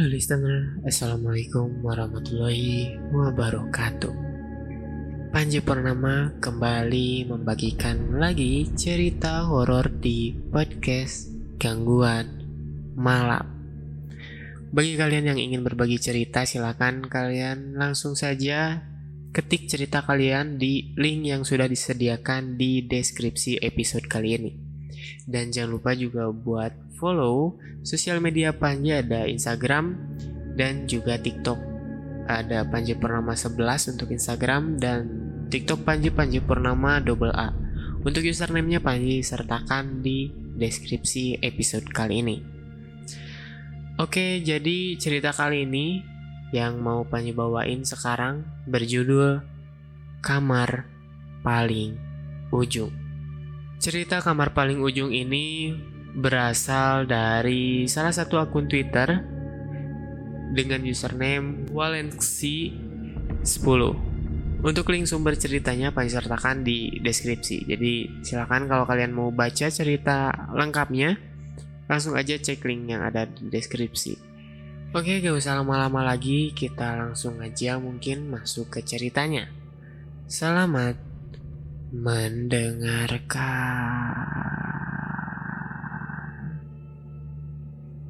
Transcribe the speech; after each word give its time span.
Halo 0.00 0.16
listener, 0.16 0.80
Assalamualaikum 0.88 1.84
warahmatullahi 1.84 2.96
wabarakatuh. 3.12 4.14
Panji 5.28 5.60
Purnama 5.60 6.32
kembali 6.40 7.28
membagikan 7.28 8.16
lagi 8.16 8.64
cerita 8.80 9.44
horor 9.44 9.92
di 9.92 10.32
podcast 10.32 11.28
Gangguan 11.60 12.32
Malam. 12.96 13.44
Bagi 14.72 14.96
kalian 14.96 15.36
yang 15.36 15.40
ingin 15.52 15.60
berbagi 15.60 16.00
cerita 16.00 16.48
silakan 16.48 17.04
kalian 17.04 17.76
langsung 17.76 18.16
saja 18.16 18.80
ketik 19.36 19.68
cerita 19.68 20.00
kalian 20.00 20.56
di 20.56 20.96
link 20.96 21.28
yang 21.28 21.44
sudah 21.44 21.68
disediakan 21.68 22.56
di 22.56 22.88
deskripsi 22.88 23.60
episode 23.60 24.08
kali 24.08 24.32
ini 24.32 24.69
dan 25.24 25.54
jangan 25.54 25.78
lupa 25.78 25.92
juga 25.94 26.28
buat 26.30 26.72
follow 27.00 27.56
sosial 27.80 28.20
media 28.20 28.52
Panji 28.52 28.92
ada 28.92 29.24
Instagram 29.24 29.96
dan 30.54 30.84
juga 30.84 31.16
TikTok. 31.16 31.58
Ada 32.30 32.68
Panji 32.68 32.94
Purnama 32.94 33.34
11 33.34 33.96
untuk 33.96 34.14
Instagram 34.14 34.78
dan 34.78 35.08
TikTok 35.50 35.82
Panji 35.82 36.14
Panji 36.14 36.38
Purnama 36.38 37.02
double 37.02 37.34
A. 37.34 37.50
Untuk 38.00 38.24
username-nya 38.24 38.80
Panji 38.80 39.20
sertakan 39.20 40.00
di 40.00 40.30
deskripsi 40.56 41.42
episode 41.42 41.88
kali 41.90 42.22
ini. 42.22 42.36
Oke, 44.00 44.40
jadi 44.40 44.96
cerita 44.96 45.34
kali 45.34 45.68
ini 45.68 46.00
yang 46.54 46.80
mau 46.80 47.04
Panji 47.04 47.34
bawain 47.36 47.84
sekarang 47.84 48.46
berjudul 48.64 49.42
Kamar 50.24 50.88
Paling 51.44 51.96
Ujung. 52.54 52.99
Cerita 53.80 54.20
kamar 54.20 54.52
paling 54.52 54.84
ujung 54.84 55.08
ini 55.08 55.72
berasal 56.12 57.08
dari 57.08 57.88
salah 57.88 58.12
satu 58.12 58.36
akun 58.36 58.68
Twitter 58.68 59.24
dengan 60.52 60.84
username 60.84 61.64
Walenxi10. 61.72 63.80
Untuk 64.60 64.84
link 64.92 65.08
sumber 65.08 65.32
ceritanya 65.40 65.96
Pak 65.96 66.12
sertakan 66.12 66.60
di 66.60 67.00
deskripsi. 67.00 67.64
Jadi 67.64 68.20
silakan 68.20 68.68
kalau 68.68 68.84
kalian 68.84 69.16
mau 69.16 69.32
baca 69.32 69.72
cerita 69.72 70.28
lengkapnya 70.52 71.16
langsung 71.88 72.20
aja 72.20 72.36
cek 72.36 72.60
link 72.68 72.92
yang 72.92 73.00
ada 73.00 73.24
di 73.24 73.48
deskripsi. 73.48 74.12
Oke, 74.92 75.24
gak 75.24 75.32
usah 75.32 75.56
lama-lama 75.56 76.04
lagi, 76.04 76.52
kita 76.52 77.00
langsung 77.00 77.40
aja 77.40 77.80
mungkin 77.80 78.28
masuk 78.28 78.76
ke 78.76 78.84
ceritanya. 78.84 79.48
Selamat 80.28 81.09
mendengarkan 81.90 83.26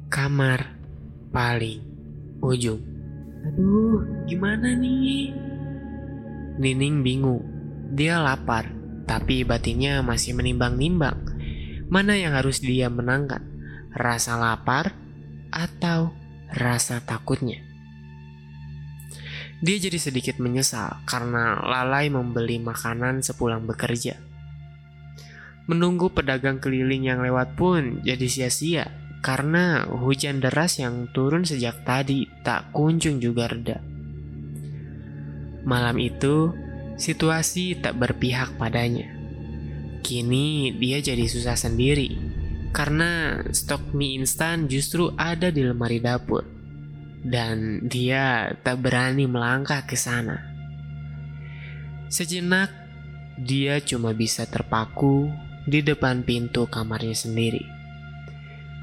kamar 0.05 0.77
paling 1.33 1.81
ujung. 2.45 2.77
Aduh, 3.41 4.05
gimana 4.29 4.77
nih? 4.77 5.33
Nining 6.61 7.01
bingung. 7.01 7.41
Dia 7.97 8.21
lapar, 8.21 8.69
tapi 9.09 9.41
batinnya 9.41 10.05
masih 10.05 10.37
menimbang-nimbang. 10.37 11.17
Mana 11.89 12.13
yang 12.21 12.37
harus 12.37 12.61
dia 12.61 12.85
menangkan? 12.85 13.41
Rasa 13.97 14.37
lapar 14.37 14.93
atau 15.49 16.13
rasa 16.53 17.01
takutnya? 17.01 17.70
Dia 19.61 19.77
jadi 19.77 20.01
sedikit 20.01 20.41
menyesal 20.41 21.05
karena 21.05 21.61
lalai 21.61 22.09
membeli 22.09 22.57
makanan 22.57 23.21
sepulang 23.21 23.69
bekerja. 23.69 24.17
Menunggu 25.69 26.09
pedagang 26.09 26.57
keliling 26.57 27.05
yang 27.05 27.21
lewat 27.21 27.53
pun 27.53 28.01
jadi 28.01 28.25
sia-sia 28.25 28.89
karena 29.21 29.85
hujan 29.85 30.41
deras 30.41 30.81
yang 30.81 31.05
turun 31.13 31.45
sejak 31.45 31.85
tadi 31.85 32.25
tak 32.41 32.73
kunjung 32.73 33.21
juga 33.21 33.53
reda. 33.53 33.77
Malam 35.61 36.01
itu, 36.01 36.49
situasi 36.97 37.77
tak 37.77 38.01
berpihak 38.01 38.57
padanya. 38.57 39.13
Kini 40.01 40.73
dia 40.81 40.97
jadi 41.05 41.29
susah 41.29 41.53
sendiri 41.53 42.17
karena 42.73 43.37
stok 43.53 43.93
mie 43.93 44.17
instan 44.17 44.65
justru 44.65 45.13
ada 45.21 45.53
di 45.53 45.61
lemari 45.61 46.01
dapur 46.01 46.60
dan 47.21 47.85
dia 47.85 48.57
tak 48.65 48.81
berani 48.81 49.29
melangkah 49.29 49.85
ke 49.85 49.93
sana. 49.93 50.41
Sejenak, 52.11 52.73
dia 53.37 53.79
cuma 53.79 54.11
bisa 54.11 54.43
terpaku 54.49 55.31
di 55.65 55.85
depan 55.85 56.25
pintu 56.25 56.67
kamarnya 56.67 57.15
sendiri. 57.15 57.63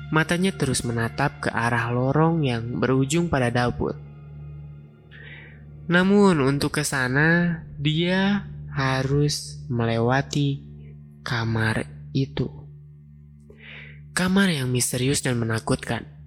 Matanya 0.08 0.56
terus 0.56 0.88
menatap 0.88 1.44
ke 1.44 1.50
arah 1.52 1.92
lorong 1.92 2.40
yang 2.40 2.80
berujung 2.80 3.28
pada 3.28 3.52
dapur. 3.52 3.92
Namun 5.88 6.40
untuk 6.40 6.80
ke 6.80 6.84
sana, 6.84 7.60
dia 7.76 8.48
harus 8.72 9.60
melewati 9.68 10.64
kamar 11.20 11.84
itu. 12.16 12.48
Kamar 14.16 14.48
yang 14.48 14.72
misterius 14.72 15.20
dan 15.20 15.36
menakutkan 15.36 16.17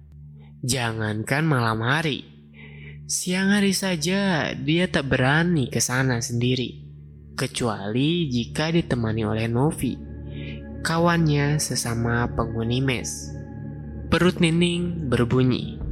Jangankan 0.62 1.42
malam 1.42 1.82
hari, 1.82 2.22
siang 3.10 3.50
hari 3.50 3.74
saja 3.74 4.54
dia 4.54 4.86
tak 4.86 5.10
berani 5.10 5.66
ke 5.66 5.82
sana 5.82 6.22
sendiri, 6.22 6.86
kecuali 7.34 8.30
jika 8.30 8.70
ditemani 8.70 9.26
oleh 9.26 9.50
Novi, 9.50 9.98
kawannya 10.86 11.58
sesama 11.58 12.30
penghuni 12.30 12.78
mes. 12.78 13.34
Perut 14.06 14.38
Nining 14.38 15.10
berbunyi. 15.10 15.82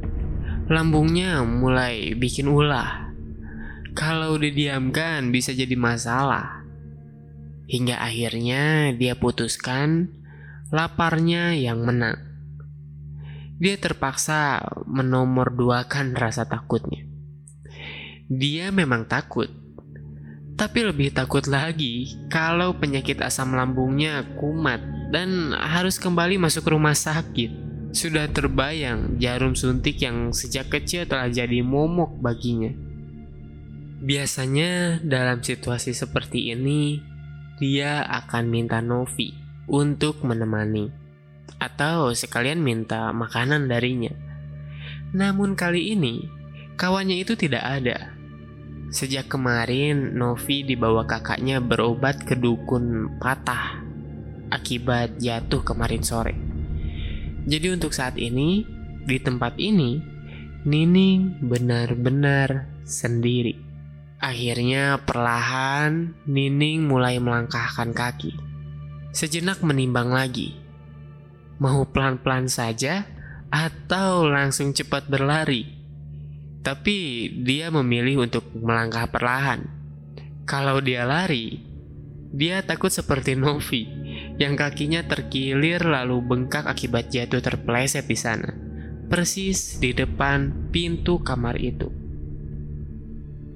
Lambungnya 0.71 1.43
mulai 1.43 2.15
bikin 2.15 2.47
ulah. 2.47 3.11
Kalau 3.91 4.39
didiamkan 4.39 5.35
bisa 5.35 5.51
jadi 5.51 5.75
masalah. 5.75 6.63
Hingga 7.67 7.99
akhirnya 7.99 8.95
dia 8.95 9.19
putuskan 9.19 10.15
laparnya 10.71 11.59
yang 11.59 11.83
menang 11.83 12.30
dia 13.61 13.77
terpaksa 13.77 14.65
menomorduakan 14.89 16.17
rasa 16.17 16.49
takutnya. 16.49 17.05
Dia 18.25 18.73
memang 18.73 19.05
takut, 19.05 19.53
tapi 20.57 20.81
lebih 20.81 21.13
takut 21.13 21.45
lagi 21.45 22.09
kalau 22.33 22.73
penyakit 22.73 23.21
asam 23.21 23.53
lambungnya 23.53 24.25
kumat 24.41 24.81
dan 25.13 25.53
harus 25.53 26.01
kembali 26.01 26.41
masuk 26.41 26.73
rumah 26.73 26.97
sakit. 26.97 27.69
Sudah 27.93 28.25
terbayang 28.33 29.21
jarum 29.21 29.53
suntik 29.53 30.01
yang 30.01 30.33
sejak 30.33 30.73
kecil 30.73 31.05
telah 31.05 31.29
jadi 31.29 31.61
momok 31.61 32.17
baginya. 32.17 32.73
Biasanya 34.01 35.05
dalam 35.05 35.45
situasi 35.45 35.93
seperti 35.93 36.49
ini, 36.49 36.97
dia 37.61 38.01
akan 38.09 38.49
minta 38.49 38.81
Novi 38.81 39.35
untuk 39.69 40.25
menemani 40.25 41.01
atau 41.61 42.09
sekalian 42.17 42.57
minta 42.57 43.13
makanan 43.13 43.69
darinya. 43.69 44.09
Namun 45.13 45.53
kali 45.53 45.93
ini, 45.93 46.25
kawannya 46.73 47.21
itu 47.21 47.37
tidak 47.37 47.61
ada. 47.61 48.17
Sejak 48.91 49.31
kemarin, 49.31 50.17
Novi 50.17 50.65
dibawa 50.65 51.07
kakaknya 51.07 51.63
berobat 51.63 52.25
ke 52.25 52.35
dukun 52.35 53.15
patah 53.21 53.79
akibat 54.51 55.15
jatuh 55.21 55.63
kemarin 55.63 56.03
sore. 56.03 56.35
Jadi 57.47 57.67
untuk 57.71 57.95
saat 57.95 58.19
ini, 58.19 58.67
di 59.07 59.17
tempat 59.21 59.55
ini, 59.61 60.11
Nining 60.61 61.41
benar-benar 61.41 62.69
sendiri. 62.85 63.57
Akhirnya 64.21 65.01
perlahan 65.01 66.13
Nining 66.29 66.85
mulai 66.85 67.17
melangkahkan 67.17 67.97
kaki. 67.97 68.37
Sejenak 69.09 69.65
menimbang 69.65 70.13
lagi 70.13 70.60
mau 71.61 71.85
pelan-pelan 71.85 72.49
saja 72.49 73.05
atau 73.53 74.25
langsung 74.25 74.73
cepat 74.73 75.05
berlari. 75.05 75.69
Tapi 76.65 77.29
dia 77.45 77.69
memilih 77.69 78.25
untuk 78.25 78.49
melangkah 78.57 79.05
perlahan. 79.05 79.69
Kalau 80.49 80.81
dia 80.81 81.05
lari, 81.05 81.61
dia 82.33 82.65
takut 82.65 82.89
seperti 82.89 83.37
Novi 83.37 83.85
yang 84.41 84.57
kakinya 84.57 85.05
terkilir 85.05 85.85
lalu 85.85 86.17
bengkak 86.25 86.65
akibat 86.65 87.13
jatuh 87.13 87.45
terpeleset 87.45 88.09
di 88.09 88.17
sana. 88.17 88.49
Persis 89.05 89.77
di 89.77 89.93
depan 89.93 90.71
pintu 90.73 91.21
kamar 91.21 91.61
itu. 91.61 91.91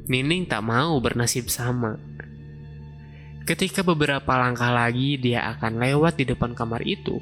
Nining 0.06 0.46
tak 0.46 0.62
mau 0.62 1.02
bernasib 1.02 1.50
sama. 1.50 1.98
Ketika 3.50 3.82
beberapa 3.82 4.38
langkah 4.38 4.70
lagi 4.70 5.18
dia 5.18 5.50
akan 5.58 5.82
lewat 5.82 6.22
di 6.22 6.26
depan 6.30 6.54
kamar 6.54 6.86
itu, 6.86 7.18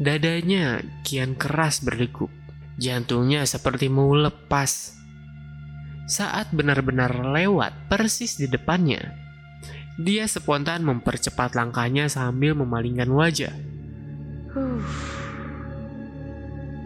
Dadanya 0.00 0.80
kian 1.04 1.36
keras 1.36 1.84
berdegup. 1.84 2.32
Jantungnya 2.80 3.44
seperti 3.44 3.92
mau 3.92 4.08
lepas. 4.16 4.96
Saat 6.08 6.56
benar-benar 6.56 7.12
lewat 7.36 7.92
persis 7.92 8.40
di 8.40 8.48
depannya, 8.48 9.12
dia 10.00 10.24
spontan 10.24 10.88
mempercepat 10.88 11.52
langkahnya 11.52 12.08
sambil 12.08 12.56
memalingkan 12.56 13.12
wajah. 13.12 13.52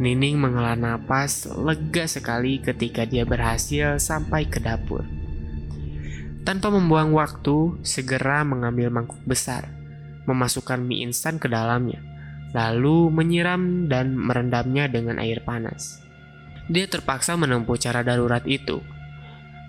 Nining 0.02 0.34
menghela 0.34 0.74
napas 0.74 1.46
lega 1.46 2.10
sekali 2.10 2.58
ketika 2.58 3.06
dia 3.06 3.22
berhasil 3.22 4.02
sampai 4.02 4.50
ke 4.50 4.58
dapur. 4.58 5.06
Tanpa 6.42 6.66
membuang 6.68 7.14
waktu, 7.14 7.78
segera 7.86 8.42
mengambil 8.42 8.90
mangkuk 8.90 9.22
besar, 9.22 9.70
memasukkan 10.26 10.82
mie 10.82 11.06
instan 11.06 11.38
ke 11.38 11.46
dalamnya, 11.46 12.02
lalu 12.54 13.10
menyiram 13.10 13.90
dan 13.90 14.14
merendamnya 14.14 14.86
dengan 14.86 15.18
air 15.18 15.42
panas. 15.42 16.00
Dia 16.70 16.88
terpaksa 16.88 17.34
menempuh 17.36 17.76
cara 17.76 18.00
darurat 18.00 18.46
itu, 18.48 18.80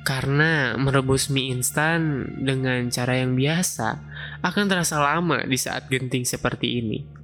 karena 0.08 0.78
merebus 0.80 1.28
mie 1.28 1.52
instan 1.52 2.30
dengan 2.40 2.88
cara 2.94 3.20
yang 3.20 3.36
biasa 3.36 4.00
akan 4.46 4.66
terasa 4.70 5.02
lama 5.02 5.44
di 5.44 5.58
saat 5.60 5.90
genting 5.92 6.24
seperti 6.24 6.80
ini 6.80 7.16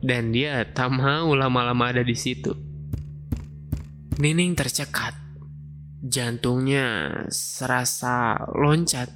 dan 0.00 0.32
dia 0.32 0.64
tak 0.64 0.88
mau 0.88 1.36
lama-lama 1.36 1.92
ada 1.92 2.00
di 2.00 2.16
situ. 2.16 2.56
Nining 4.20 4.56
tercekat. 4.56 5.16
Jantungnya 6.00 7.12
serasa 7.28 8.40
loncat. 8.56 9.12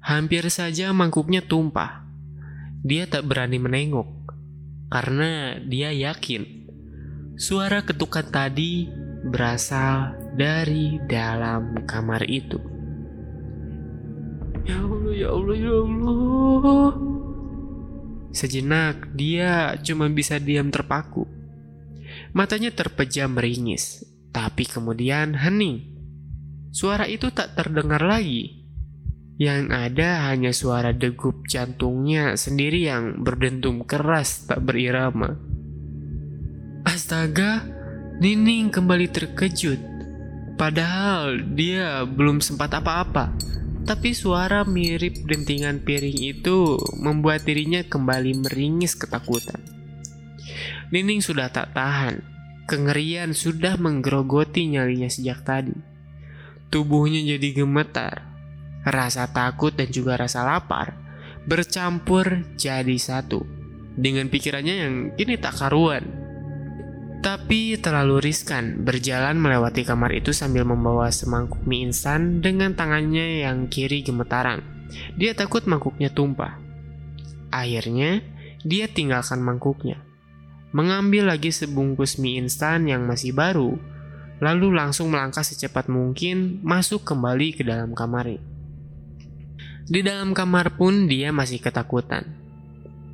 Hampir 0.00 0.48
saja 0.48 0.92
mangkuknya 0.96 1.44
tumpah. 1.44 2.04
Dia 2.80 3.04
tak 3.04 3.28
berani 3.28 3.60
menengok 3.60 4.15
karena 4.86 5.58
dia 5.66 5.90
yakin 5.90 6.66
suara 7.36 7.84
ketukan 7.84 8.26
tadi 8.32 8.88
berasal 9.28 10.16
dari 10.38 10.96
dalam 11.04 11.84
kamar 11.84 12.24
itu. 12.28 12.56
Ya 14.66 14.82
Allah, 14.82 15.12
ya 15.14 15.28
Allah, 15.30 15.56
ya 15.56 15.74
Allah. 15.78 16.90
Sejenak 18.34 19.14
dia 19.14 19.78
cuma 19.80 20.10
bisa 20.10 20.36
diam 20.42 20.68
terpaku. 20.68 21.24
Matanya 22.34 22.74
terpejam 22.74 23.32
meringis, 23.32 24.04
tapi 24.34 24.66
kemudian 24.66 25.38
hening. 25.38 25.96
Suara 26.74 27.08
itu 27.08 27.32
tak 27.32 27.56
terdengar 27.56 28.02
lagi. 28.04 28.65
Yang 29.36 29.62
ada 29.68 30.32
hanya 30.32 30.48
suara 30.56 30.96
degup 30.96 31.44
jantungnya 31.44 32.40
sendiri 32.40 32.88
yang 32.88 33.20
berdentum 33.20 33.84
keras 33.84 34.48
tak 34.48 34.64
berirama. 34.64 35.36
Astaga, 36.88 37.76
Nining 38.16 38.72
kembali 38.72 39.12
terkejut. 39.12 39.76
Padahal 40.56 41.36
dia 41.52 42.08
belum 42.08 42.40
sempat 42.40 42.72
apa-apa. 42.72 43.36
Tapi 43.84 44.16
suara 44.16 44.64
mirip 44.64 45.28
dentingan 45.28 45.84
piring 45.84 46.16
itu 46.24 46.80
membuat 46.96 47.44
dirinya 47.44 47.84
kembali 47.84 48.40
meringis 48.40 48.96
ketakutan. 48.96 49.60
Nining 50.88 51.20
sudah 51.20 51.52
tak 51.52 51.76
tahan. 51.76 52.24
Kengerian 52.64 53.36
sudah 53.36 53.76
menggerogoti 53.76 54.64
nyalinya 54.64 55.12
sejak 55.12 55.44
tadi. 55.44 55.76
Tubuhnya 56.72 57.20
jadi 57.36 57.52
gemetar. 57.52 58.35
Rasa 58.86 59.26
takut 59.34 59.74
dan 59.74 59.90
juga 59.90 60.14
rasa 60.14 60.46
lapar 60.46 61.06
bercampur 61.46 62.42
jadi 62.58 62.98
satu. 62.98 63.46
Dengan 63.96 64.28
pikirannya 64.28 64.74
yang 64.82 64.94
kini 65.14 65.38
tak 65.40 65.56
karuan. 65.56 66.04
Tapi 67.22 67.80
terlalu 67.80 68.22
riskan 68.30 68.86
berjalan 68.86 69.40
melewati 69.40 69.82
kamar 69.82 70.14
itu 70.14 70.30
sambil 70.30 70.62
membawa 70.68 71.10
semangkuk 71.10 71.58
mie 71.64 71.88
instan 71.90 72.38
dengan 72.44 72.76
tangannya 72.76 73.42
yang 73.42 73.66
kiri 73.66 74.04
gemetaran. 74.04 74.62
Dia 75.18 75.34
takut 75.34 75.66
mangkuknya 75.66 76.12
tumpah. 76.12 76.60
Akhirnya, 77.50 78.22
dia 78.62 78.86
tinggalkan 78.86 79.42
mangkuknya. 79.42 79.98
Mengambil 80.70 81.26
lagi 81.32 81.50
sebungkus 81.50 82.20
mie 82.20 82.38
instan 82.38 82.86
yang 82.86 83.08
masih 83.08 83.32
baru, 83.34 83.74
lalu 84.38 84.76
langsung 84.76 85.10
melangkah 85.10 85.42
secepat 85.42 85.88
mungkin 85.88 86.60
masuk 86.62 87.02
kembali 87.02 87.58
ke 87.58 87.62
dalam 87.66 87.96
kamar. 87.96 88.55
Di 89.86 90.02
dalam 90.02 90.34
kamar 90.34 90.74
pun 90.74 91.06
dia 91.06 91.30
masih 91.30 91.62
ketakutan. 91.62 92.26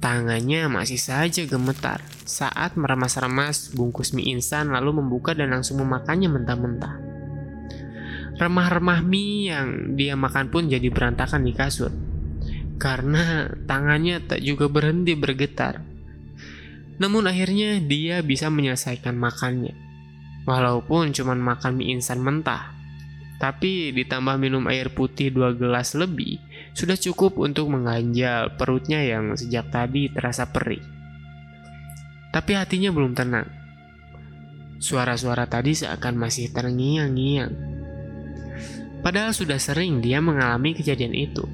Tangannya 0.01 0.73
masih 0.73 0.97
saja 0.97 1.45
gemetar 1.45 2.01
saat 2.25 2.81
meremas-remas 2.81 3.77
bungkus 3.77 4.17
mie 4.17 4.33
instan 4.33 4.73
lalu 4.73 5.05
membuka 5.05 5.37
dan 5.37 5.53
langsung 5.53 5.85
memakannya 5.85 6.33
mentah-mentah. 6.33 6.97
Remah-remah 8.41 9.05
mie 9.05 9.53
yang 9.53 9.69
dia 10.01 10.17
makan 10.17 10.49
pun 10.49 10.73
jadi 10.73 10.89
berantakan 10.89 11.45
di 11.45 11.53
kasur. 11.53 11.93
Karena 12.81 13.53
tangannya 13.69 14.25
tak 14.25 14.41
juga 14.41 14.65
berhenti 14.73 15.13
bergetar. 15.13 15.85
Namun 16.97 17.29
akhirnya 17.29 17.85
dia 17.85 18.25
bisa 18.25 18.49
menyelesaikan 18.49 19.13
makannya. 19.13 19.77
Walaupun 20.49 21.13
cuma 21.13 21.37
makan 21.37 21.77
mie 21.77 22.01
instan 22.01 22.25
mentah. 22.25 22.73
Tapi 23.43 23.91
ditambah 23.91 24.39
minum 24.39 24.71
air 24.71 24.95
putih 24.95 25.35
dua 25.35 25.51
gelas 25.51 25.99
lebih, 25.99 26.39
sudah 26.73 26.97
cukup 26.97 27.37
untuk 27.37 27.69
mengganjal 27.69 28.57
perutnya 28.57 29.05
yang 29.05 29.37
sejak 29.37 29.69
tadi 29.69 30.09
terasa 30.09 30.49
perih. 30.49 30.81
Tapi 32.33 32.53
hatinya 32.57 32.89
belum 32.89 33.13
tenang. 33.13 33.49
Suara-suara 34.81 35.45
tadi 35.47 35.77
seakan 35.77 36.17
masih 36.17 36.49
terngiang-ngiang. 36.51 37.53
Padahal 39.05 39.37
sudah 39.37 39.61
sering 39.61 40.01
dia 40.01 40.25
mengalami 40.25 40.73
kejadian 40.73 41.13
itu. 41.13 41.45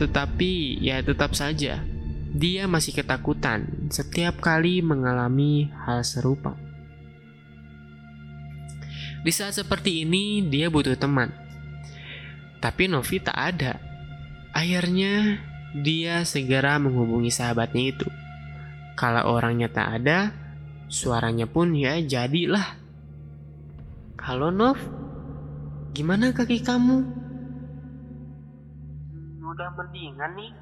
Tetapi 0.00 0.80
ya 0.80 1.04
tetap 1.04 1.36
saja, 1.36 1.84
dia 2.32 2.64
masih 2.64 2.96
ketakutan 2.96 3.92
setiap 3.92 4.40
kali 4.40 4.80
mengalami 4.80 5.68
hal 5.84 6.00
serupa. 6.00 6.56
Di 9.20 9.28
saat 9.28 9.52
seperti 9.52 10.08
ini, 10.08 10.48
dia 10.48 10.72
butuh 10.72 10.96
teman 10.96 11.49
tapi 12.60 12.92
Novi 12.92 13.16
tak 13.24 13.34
ada. 13.34 13.80
Akhirnya 14.52 15.40
dia 15.72 16.22
segera 16.28 16.76
menghubungi 16.76 17.32
sahabatnya 17.32 17.84
itu. 17.96 18.06
Kalau 19.00 19.32
orangnya 19.32 19.72
tak 19.72 19.88
ada, 20.04 20.36
suaranya 20.92 21.48
pun 21.48 21.72
ya 21.72 21.96
jadilah. 22.04 22.76
Halo 24.20 24.52
Nov, 24.52 24.76
gimana 25.96 26.36
kaki 26.36 26.60
kamu? 26.60 27.00
Udah 29.40 29.70
mendingan 29.80 30.36
nih. 30.36 30.52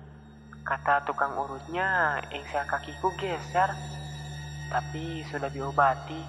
Kata 0.62 1.02
tukang 1.02 1.35
urutnya, 1.35 2.23
engsel 2.31 2.62
kakiku 2.71 3.11
geser. 3.19 3.75
Tapi 4.71 5.26
sudah 5.26 5.50
diobati. 5.50 6.23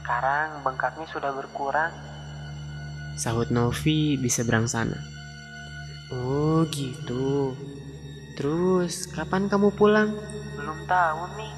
Sekarang 0.00 0.64
bengkaknya 0.64 1.04
sudah 1.10 1.34
berkurang 1.34 2.15
Sahut 3.16 3.48
Novi 3.48 4.20
di 4.20 4.28
seberang 4.28 4.68
sana. 4.68 5.00
Oh 6.12 6.62
gitu. 6.68 7.56
Terus 8.36 9.08
kapan 9.08 9.48
kamu 9.48 9.72
pulang? 9.72 10.12
Belum 10.54 10.78
tahu 10.84 11.24
nih. 11.40 11.52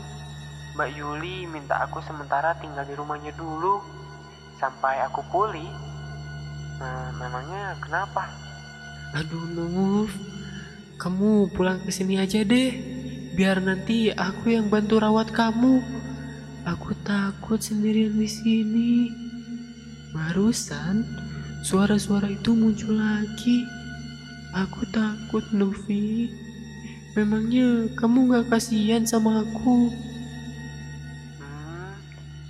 Mbak 0.79 0.91
Yuli 0.95 1.37
minta 1.50 1.83
aku 1.83 1.99
sementara 2.07 2.55
tinggal 2.62 2.87
di 2.87 2.95
rumahnya 2.95 3.35
dulu. 3.35 3.83
Sampai 4.62 5.03
aku 5.03 5.27
pulih. 5.35 5.67
Nah, 6.79 7.11
memangnya 7.19 7.75
kenapa? 7.83 8.31
Aduh 9.19 9.50
Nov, 9.50 10.11
kamu 11.03 11.50
pulang 11.50 11.83
ke 11.83 11.91
sini 11.91 12.23
aja 12.23 12.47
deh. 12.47 12.71
Biar 13.35 13.59
nanti 13.59 14.15
aku 14.15 14.55
yang 14.55 14.71
bantu 14.71 15.03
rawat 15.03 15.35
kamu. 15.35 15.83
Aku 16.62 16.95
takut 17.03 17.59
sendirian 17.59 18.15
di 18.15 18.31
sini. 18.31 18.93
Barusan 20.15 21.27
Suara-suara 21.59 22.31
itu 22.31 22.55
muncul 22.55 22.95
lagi. 22.95 23.67
Aku 24.55 24.87
takut, 24.95 25.43
Novi. 25.50 26.31
Memangnya 27.19 27.91
kamu 27.99 28.31
gak 28.31 28.47
kasihan 28.47 29.03
sama 29.03 29.43
aku? 29.43 29.91
Hmm, 31.43 31.99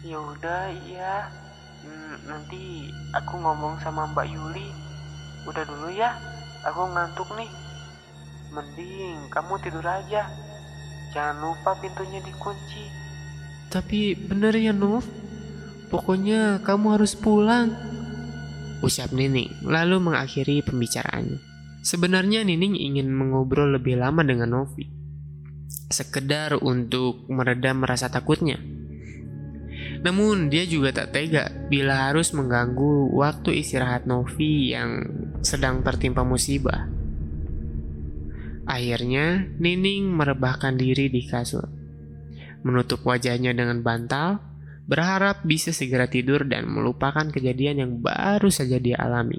ya 0.04 0.20
udah 0.20 0.68
iya. 0.84 1.32
Hmm, 1.80 2.14
nanti 2.28 2.92
aku 3.16 3.40
ngomong 3.40 3.80
sama 3.80 4.12
Mbak 4.12 4.28
Yuli. 4.28 4.68
Udah 5.48 5.64
dulu 5.64 5.88
ya, 5.88 6.12
aku 6.68 6.84
ngantuk 6.92 7.32
nih. 7.40 7.48
Mending 8.52 9.32
kamu 9.32 9.56
tidur 9.64 9.88
aja. 9.88 10.28
Jangan 11.16 11.36
lupa 11.40 11.72
pintunya 11.80 12.20
dikunci. 12.20 12.92
Tapi 13.72 14.12
bener 14.20 14.52
ya, 14.52 14.76
Nov. 14.76 15.08
Pokoknya 15.88 16.60
kamu 16.60 17.00
harus 17.00 17.16
pulang 17.16 17.72
ucap 18.84 19.10
Nining, 19.14 19.66
lalu 19.66 19.98
mengakhiri 19.98 20.62
pembicaraannya. 20.62 21.40
Sebenarnya 21.82 22.42
Nining 22.42 22.74
ingin 22.76 23.08
mengobrol 23.08 23.78
lebih 23.78 23.96
lama 23.96 24.20
dengan 24.26 24.52
Novi. 24.52 24.84
Sekedar 25.88 26.60
untuk 26.60 27.24
meredam 27.32 27.80
rasa 27.86 28.12
takutnya. 28.12 28.60
Namun 29.98 30.46
dia 30.46 30.62
juga 30.68 30.94
tak 30.94 31.16
tega 31.16 31.50
bila 31.70 32.10
harus 32.10 32.30
mengganggu 32.30 33.10
waktu 33.14 33.62
istirahat 33.62 34.06
Novi 34.06 34.74
yang 34.74 35.02
sedang 35.42 35.82
tertimpa 35.82 36.22
musibah. 36.22 36.86
Akhirnya 38.68 39.48
Nining 39.56 40.12
merebahkan 40.12 40.76
diri 40.76 41.08
di 41.08 41.24
kasur. 41.24 41.66
Menutup 42.62 43.00
wajahnya 43.06 43.56
dengan 43.56 43.80
bantal, 43.80 44.47
berharap 44.88 45.44
bisa 45.44 45.70
segera 45.70 46.08
tidur 46.08 46.48
dan 46.48 46.64
melupakan 46.64 47.28
kejadian 47.28 47.84
yang 47.84 47.92
baru 48.00 48.48
saja 48.48 48.80
dia 48.80 48.96
alami. 48.96 49.38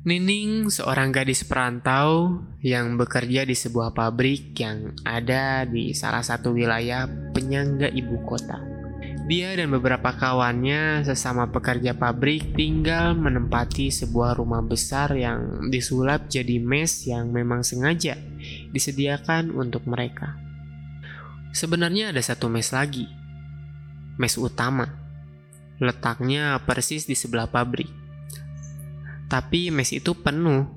Nining 0.00 0.72
seorang 0.72 1.12
gadis 1.12 1.44
perantau 1.44 2.40
yang 2.64 2.96
bekerja 2.96 3.44
di 3.44 3.52
sebuah 3.52 3.92
pabrik 3.92 4.56
yang 4.56 4.96
ada 5.04 5.68
di 5.68 5.92
salah 5.92 6.24
satu 6.24 6.56
wilayah 6.56 7.04
penyangga 7.36 7.92
ibu 7.92 8.16
kota. 8.24 8.58
Dia 9.28 9.54
dan 9.54 9.70
beberapa 9.70 10.10
kawannya 10.10 11.04
sesama 11.04 11.52
pekerja 11.52 11.94
pabrik 11.94 12.56
tinggal 12.56 13.14
menempati 13.14 13.92
sebuah 13.92 14.40
rumah 14.40 14.64
besar 14.64 15.14
yang 15.14 15.68
disulap 15.68 16.26
jadi 16.26 16.58
mes 16.58 17.04
yang 17.06 17.30
memang 17.30 17.60
sengaja 17.60 18.16
disediakan 18.72 19.52
untuk 19.52 19.84
mereka. 19.84 20.34
Sebenarnya 21.52 22.10
ada 22.10 22.24
satu 22.24 22.48
mes 22.48 22.72
lagi, 22.72 23.19
mes 24.20 24.36
utama. 24.36 24.84
Letaknya 25.80 26.60
persis 26.68 27.08
di 27.08 27.16
sebelah 27.16 27.48
pabrik. 27.48 27.88
Tapi 29.32 29.72
mes 29.72 29.96
itu 29.96 30.12
penuh 30.12 30.68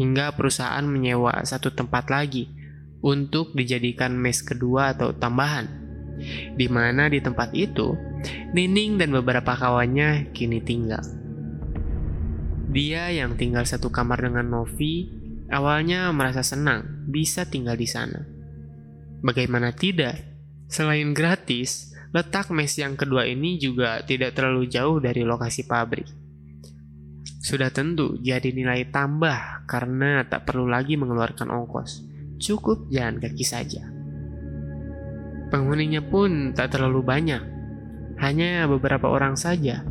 hingga 0.00 0.32
perusahaan 0.32 0.88
menyewa 0.88 1.44
satu 1.44 1.68
tempat 1.76 2.08
lagi 2.08 2.48
untuk 3.04 3.52
dijadikan 3.52 4.16
mes 4.16 4.40
kedua 4.40 4.96
atau 4.96 5.12
tambahan 5.12 5.68
di 6.56 6.70
mana 6.70 7.10
di 7.10 7.18
tempat 7.18 7.50
itu 7.52 7.92
Nining 8.52 9.00
dan 9.02 9.10
beberapa 9.10 9.56
kawannya 9.58 10.30
kini 10.30 10.62
tinggal. 10.62 11.02
Dia 12.70 13.10
yang 13.10 13.34
tinggal 13.34 13.66
satu 13.66 13.90
kamar 13.90 14.22
dengan 14.22 14.46
Novi 14.48 15.10
awalnya 15.50 16.08
merasa 16.14 16.46
senang 16.46 17.04
bisa 17.10 17.48
tinggal 17.48 17.74
di 17.74 17.88
sana. 17.90 18.22
Bagaimana 19.20 19.74
tidak? 19.74 20.20
Selain 20.70 21.12
gratis, 21.12 21.91
letak 22.12 22.52
mes 22.52 22.72
yang 22.76 22.94
kedua 22.94 23.24
ini 23.24 23.56
juga 23.56 24.04
tidak 24.04 24.36
terlalu 24.36 24.68
jauh 24.68 25.00
dari 25.00 25.24
lokasi 25.24 25.64
pabrik. 25.64 26.08
Sudah 27.42 27.72
tentu 27.74 28.20
jadi 28.20 28.52
nilai 28.54 28.92
tambah 28.92 29.66
karena 29.66 30.22
tak 30.28 30.46
perlu 30.46 30.68
lagi 30.68 30.94
mengeluarkan 30.94 31.50
ongkos. 31.50 32.04
Cukup 32.38 32.86
jalan 32.92 33.18
kaki 33.18 33.42
saja. 33.42 33.82
Penghuninya 35.50 36.00
pun 36.04 36.54
tak 36.54 36.78
terlalu 36.78 37.02
banyak, 37.02 37.42
hanya 38.22 38.68
beberapa 38.70 39.10
orang 39.10 39.34
saja. 39.34 39.84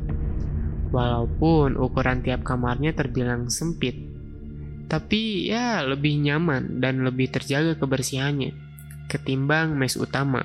Walaupun 0.91 1.75
ukuran 1.75 2.23
tiap 2.23 2.43
kamarnya 2.43 2.95
terbilang 2.95 3.47
sempit, 3.47 3.95
tapi 4.91 5.47
ya 5.47 5.79
lebih 5.87 6.19
nyaman 6.19 6.83
dan 6.83 7.07
lebih 7.07 7.31
terjaga 7.31 7.79
kebersihannya 7.79 8.51
ketimbang 9.07 9.75
mes 9.75 9.95
utama 9.95 10.43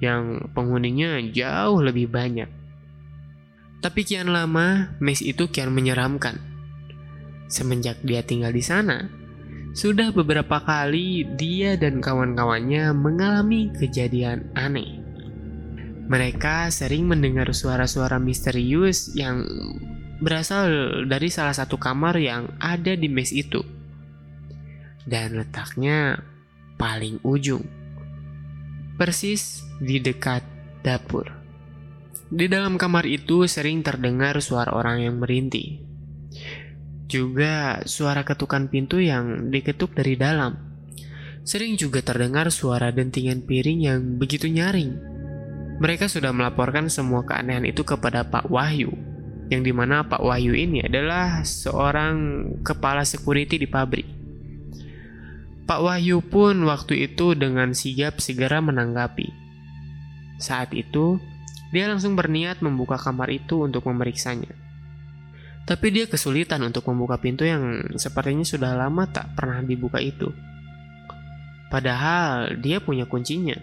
yang 0.00 0.50
penghuninya 0.56 1.20
jauh 1.30 1.80
lebih 1.84 2.08
banyak. 2.08 2.48
Tapi 3.80 4.00
kian 4.04 4.28
lama, 4.28 4.92
mes 5.00 5.24
itu 5.24 5.48
kian 5.48 5.72
menyeramkan. 5.72 6.36
Semenjak 7.48 8.00
dia 8.04 8.20
tinggal 8.20 8.52
di 8.52 8.60
sana, 8.60 9.08
sudah 9.70 10.10
beberapa 10.10 10.60
kali 10.60 11.24
dia 11.38 11.78
dan 11.78 12.04
kawan-kawannya 12.04 12.92
mengalami 12.92 13.72
kejadian 13.78 14.50
aneh. 14.58 15.00
Mereka 16.10 16.74
sering 16.74 17.06
mendengar 17.06 17.46
suara-suara 17.54 18.18
misterius 18.18 19.14
yang 19.14 19.46
berasal 20.20 20.68
dari 21.08 21.32
salah 21.32 21.56
satu 21.56 21.78
kamar 21.80 22.18
yang 22.20 22.50
ada 22.60 22.92
di 22.98 23.08
mes 23.08 23.32
itu. 23.32 23.62
Dan 25.06 25.40
letaknya 25.40 26.20
paling 26.76 27.22
ujung. 27.24 27.79
Persis 29.00 29.64
di 29.80 29.96
dekat 29.96 30.44
dapur. 30.84 31.24
Di 32.28 32.52
dalam 32.52 32.76
kamar 32.76 33.08
itu 33.08 33.48
sering 33.48 33.80
terdengar 33.80 34.36
suara 34.44 34.76
orang 34.76 35.00
yang 35.00 35.16
merintih. 35.16 35.80
Juga 37.08 37.80
suara 37.88 38.28
ketukan 38.28 38.68
pintu 38.68 39.00
yang 39.00 39.48
diketuk 39.48 39.96
dari 39.96 40.20
dalam. 40.20 40.76
Sering 41.48 41.80
juga 41.80 42.04
terdengar 42.04 42.52
suara 42.52 42.92
dentingan 42.92 43.40
piring 43.48 43.80
yang 43.88 44.00
begitu 44.20 44.52
nyaring. 44.52 44.92
Mereka 45.80 46.04
sudah 46.04 46.36
melaporkan 46.36 46.92
semua 46.92 47.24
keanehan 47.24 47.64
itu 47.64 47.80
kepada 47.80 48.28
Pak 48.28 48.52
Wahyu, 48.52 48.92
yang 49.48 49.64
di 49.64 49.72
mana 49.72 50.04
Pak 50.04 50.20
Wahyu 50.20 50.52
ini 50.52 50.84
adalah 50.84 51.40
seorang 51.40 52.44
kepala 52.60 53.08
security 53.08 53.56
di 53.56 53.64
pabrik. 53.64 54.19
Pak 55.70 55.86
Wahyu 55.86 56.18
pun 56.18 56.66
waktu 56.66 57.06
itu 57.06 57.38
dengan 57.38 57.78
sigap 57.78 58.18
segera 58.18 58.58
menanggapi. 58.58 59.30
Saat 60.42 60.74
itu, 60.74 61.22
dia 61.70 61.86
langsung 61.86 62.18
berniat 62.18 62.58
membuka 62.58 62.98
kamar 62.98 63.30
itu 63.30 63.62
untuk 63.62 63.86
memeriksanya. 63.86 64.50
Tapi 65.70 65.94
dia 65.94 66.10
kesulitan 66.10 66.66
untuk 66.66 66.90
membuka 66.90 67.22
pintu 67.22 67.46
yang 67.46 67.86
sepertinya 67.94 68.42
sudah 68.42 68.74
lama 68.74 69.06
tak 69.06 69.38
pernah 69.38 69.62
dibuka 69.62 70.02
itu. 70.02 70.34
Padahal 71.70 72.58
dia 72.58 72.82
punya 72.82 73.06
kuncinya. 73.06 73.54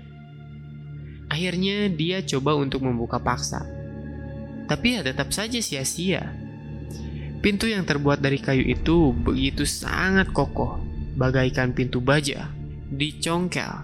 Akhirnya 1.27 1.91
dia 1.91 2.23
coba 2.23 2.55
untuk 2.55 2.87
membuka 2.87 3.19
paksa. 3.19 3.67
Tapi 4.71 4.95
ya 4.95 5.03
tetap 5.03 5.35
saja 5.35 5.59
sia-sia. 5.59 6.31
Pintu 7.43 7.67
yang 7.67 7.83
terbuat 7.83 8.23
dari 8.23 8.39
kayu 8.39 8.63
itu 8.63 9.11
begitu 9.11 9.67
sangat 9.67 10.31
kokoh, 10.31 10.86
bagaikan 11.17 11.73
pintu 11.73 11.99
baja, 11.99 12.53
dicongkel, 12.93 13.83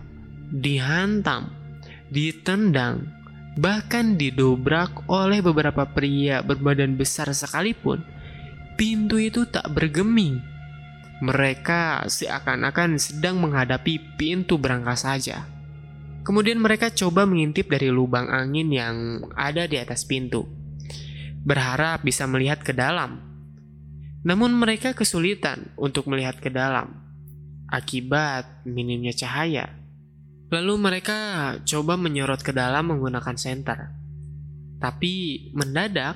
dihantam, 0.53 1.49
ditendang, 2.13 3.09
bahkan 3.57 4.15
didobrak 4.15 5.09
oleh 5.09 5.41
beberapa 5.41 5.89
pria 5.89 6.45
berbadan 6.45 6.93
besar 6.93 7.33
sekalipun 7.33 8.05
pintu 8.77 9.21
itu 9.21 9.45
tak 9.49 9.69
bergeming. 9.73 10.41
Mereka 11.23 12.09
seakan-akan 12.09 12.99
sedang 12.99 13.39
menghadapi 13.39 14.19
pintu 14.19 14.59
berangkas 14.59 15.07
saja. 15.07 15.47
Kemudian 16.23 16.59
mereka 16.59 16.91
coba 16.91 17.27
mengintip 17.27 17.67
dari 17.67 17.91
lubang 17.91 18.27
angin 18.31 18.71
yang 18.71 18.95
ada 19.35 19.67
di 19.67 19.75
atas 19.75 20.07
pintu, 20.07 20.47
berharap 21.43 22.03
bisa 22.03 22.27
melihat 22.27 22.63
ke 22.63 22.71
dalam. 22.71 23.19
Namun 24.23 24.55
mereka 24.55 24.95
kesulitan 24.95 25.75
untuk 25.75 26.07
melihat 26.07 26.39
ke 26.39 26.47
dalam 26.47 27.02
akibat 27.73 28.61
minimnya 28.69 29.17
cahaya. 29.17 29.73
Lalu 30.53 30.73
mereka 30.77 31.17
coba 31.65 31.97
menyorot 31.97 32.45
ke 32.45 32.53
dalam 32.53 32.93
menggunakan 32.93 33.33
senter. 33.33 33.89
Tapi 34.77 35.49
mendadak 35.57 36.13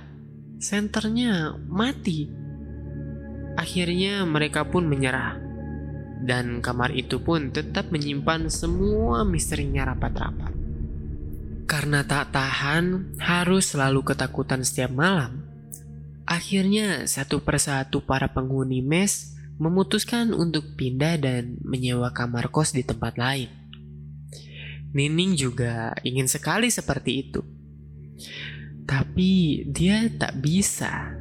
senternya 0.61 1.57
mati. 1.65 2.29
Akhirnya 3.57 4.21
mereka 4.29 4.69
pun 4.69 4.85
menyerah. 4.85 5.41
Dan 6.21 6.61
kamar 6.61 6.93
itu 6.93 7.17
pun 7.17 7.49
tetap 7.49 7.89
menyimpan 7.89 8.53
semua 8.53 9.25
misterinya 9.25 9.89
rapat-rapat. 9.89 10.53
Karena 11.65 12.05
tak 12.05 12.37
tahan 12.37 13.17
harus 13.17 13.73
selalu 13.73 14.05
ketakutan 14.13 14.61
setiap 14.61 14.93
malam, 14.93 15.45
akhirnya 16.23 17.05
satu 17.09 17.41
persatu 17.41 18.01
para 18.01 18.29
penghuni 18.31 18.79
mes 18.79 19.36
memutuskan 19.57 20.33
untuk 20.33 20.77
pindah 20.77 21.17
dan 21.17 21.57
menyewa 21.65 22.13
kamar 22.13 22.49
kos 22.53 22.73
di 22.73 22.85
tempat 22.85 23.17
lain. 23.17 23.49
Nining 24.93 25.37
juga 25.37 25.93
ingin 26.01 26.29
sekali 26.29 26.69
seperti 26.71 27.11
itu. 27.27 27.41
Tapi 28.87 29.65
dia 29.67 30.07
tak 30.15 30.39
bisa 30.39 31.11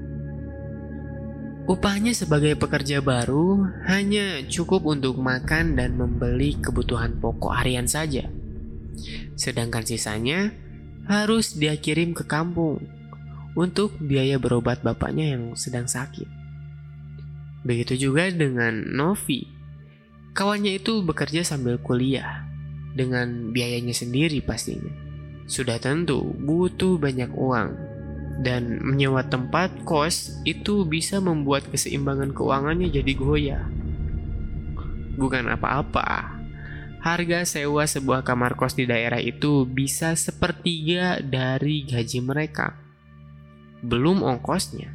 Upahnya 1.66 2.14
sebagai 2.14 2.54
pekerja 2.54 3.02
baru 3.02 3.66
hanya 3.90 4.38
cukup 4.46 4.86
untuk 4.86 5.18
makan 5.18 5.74
dan 5.74 5.98
membeli 5.98 6.54
kebutuhan 6.62 7.18
pokok 7.18 7.58
harian 7.58 7.90
saja. 7.90 8.30
Sedangkan 9.34 9.82
sisanya 9.82 10.54
harus 11.10 11.58
dia 11.58 11.74
kirim 11.74 12.14
ke 12.14 12.22
kampung 12.22 12.86
untuk 13.58 13.98
biaya 13.98 14.38
berobat 14.38 14.86
bapaknya 14.86 15.34
yang 15.34 15.58
sedang 15.58 15.90
sakit. 15.90 16.35
Begitu 17.66 18.08
juga 18.08 18.30
dengan 18.30 18.94
Novi. 18.94 19.42
Kawannya 20.38 20.78
itu 20.78 21.02
bekerja 21.02 21.42
sambil 21.42 21.82
kuliah 21.82 22.46
dengan 22.94 23.50
biayanya 23.50 23.90
sendiri 23.90 24.38
pastinya. 24.38 24.94
Sudah 25.50 25.82
tentu 25.82 26.22
butuh 26.38 26.94
banyak 26.94 27.34
uang 27.34 27.68
dan 28.46 28.78
menyewa 28.86 29.26
tempat 29.26 29.72
kos 29.82 30.38
itu 30.46 30.86
bisa 30.86 31.18
membuat 31.18 31.66
keseimbangan 31.66 32.30
keuangannya 32.30 32.86
jadi 32.86 33.12
goyah. 33.18 33.64
Bukan 35.18 35.50
apa-apa. 35.50 36.38
Harga 37.02 37.46
sewa 37.46 37.86
sebuah 37.86 38.22
kamar 38.22 38.54
kos 38.54 38.78
di 38.78 38.86
daerah 38.86 39.18
itu 39.18 39.66
bisa 39.66 40.14
sepertiga 40.14 41.18
dari 41.18 41.82
gaji 41.82 42.18
mereka. 42.22 42.78
Belum 43.82 44.22
ongkosnya. 44.22 44.90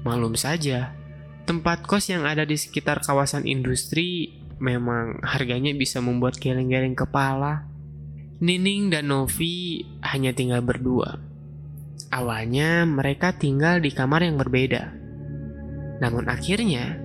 Malum 0.00 0.32
saja, 0.32 0.96
tempat 1.44 1.84
kos 1.84 2.10
yang 2.10 2.26
ada 2.28 2.44
di 2.44 2.56
sekitar 2.56 3.04
kawasan 3.04 3.46
industri 3.48 4.40
memang 4.60 5.24
harganya 5.24 5.72
bisa 5.72 5.98
membuat 5.98 6.36
geleng-geleng 6.36 6.94
kepala. 6.94 7.64
Nining 8.40 8.88
dan 8.88 9.12
Novi 9.12 9.84
hanya 10.00 10.32
tinggal 10.32 10.64
berdua. 10.64 11.20
Awalnya 12.08 12.88
mereka 12.88 13.36
tinggal 13.36 13.84
di 13.84 13.92
kamar 13.92 14.24
yang 14.24 14.40
berbeda. 14.40 14.96
Namun 16.00 16.28
akhirnya, 16.32 16.96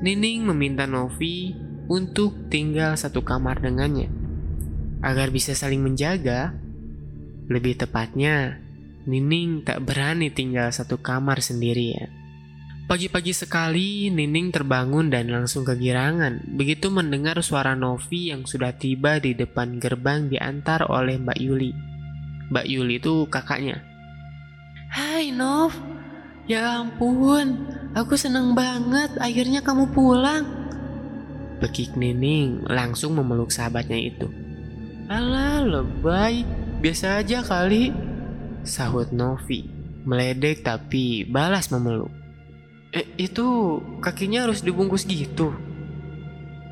Nining 0.00 0.48
meminta 0.48 0.88
Novi 0.88 1.52
untuk 1.92 2.48
tinggal 2.48 2.96
satu 2.96 3.20
kamar 3.20 3.60
dengannya. 3.60 4.08
Agar 5.04 5.28
bisa 5.28 5.52
saling 5.52 5.84
menjaga, 5.84 6.56
lebih 7.52 7.76
tepatnya, 7.76 8.60
Nining 9.04 9.64
tak 9.64 9.84
berani 9.84 10.32
tinggal 10.32 10.72
satu 10.72 10.96
kamar 11.00 11.44
sendirian. 11.44 12.19
Pagi-pagi 12.90 13.30
sekali, 13.30 14.10
Nining 14.10 14.50
terbangun 14.50 15.14
dan 15.14 15.30
langsung 15.30 15.62
kegirangan 15.62 16.42
begitu 16.58 16.90
mendengar 16.90 17.38
suara 17.38 17.78
Novi 17.78 18.34
yang 18.34 18.50
sudah 18.50 18.74
tiba 18.74 19.22
di 19.22 19.30
depan 19.30 19.78
gerbang 19.78 20.26
diantar 20.26 20.90
oleh 20.90 21.14
Mbak 21.14 21.38
Yuli. 21.38 21.70
Mbak 22.50 22.66
Yuli 22.66 22.98
itu 22.98 23.30
kakaknya. 23.30 23.78
Hai 24.90 25.30
Nov, 25.30 25.70
ya 26.50 26.82
ampun, 26.82 27.62
aku 27.94 28.18
seneng 28.18 28.58
banget 28.58 29.14
akhirnya 29.22 29.62
kamu 29.62 29.94
pulang. 29.94 30.42
Bekik 31.62 31.94
Nining 31.94 32.66
langsung 32.66 33.14
memeluk 33.14 33.54
sahabatnya 33.54 34.02
itu. 34.02 34.26
Alah 35.06 35.62
lebay, 35.62 36.42
biasa 36.82 37.22
aja 37.22 37.46
kali. 37.46 37.94
Sahut 38.66 39.14
Novi, 39.14 39.62
meledek 40.02 40.66
tapi 40.66 41.22
balas 41.22 41.70
memeluk. 41.70 42.19
Eh, 42.90 43.06
itu 43.22 43.46
kakinya 44.02 44.50
harus 44.50 44.66
dibungkus 44.66 45.06
gitu? 45.06 45.54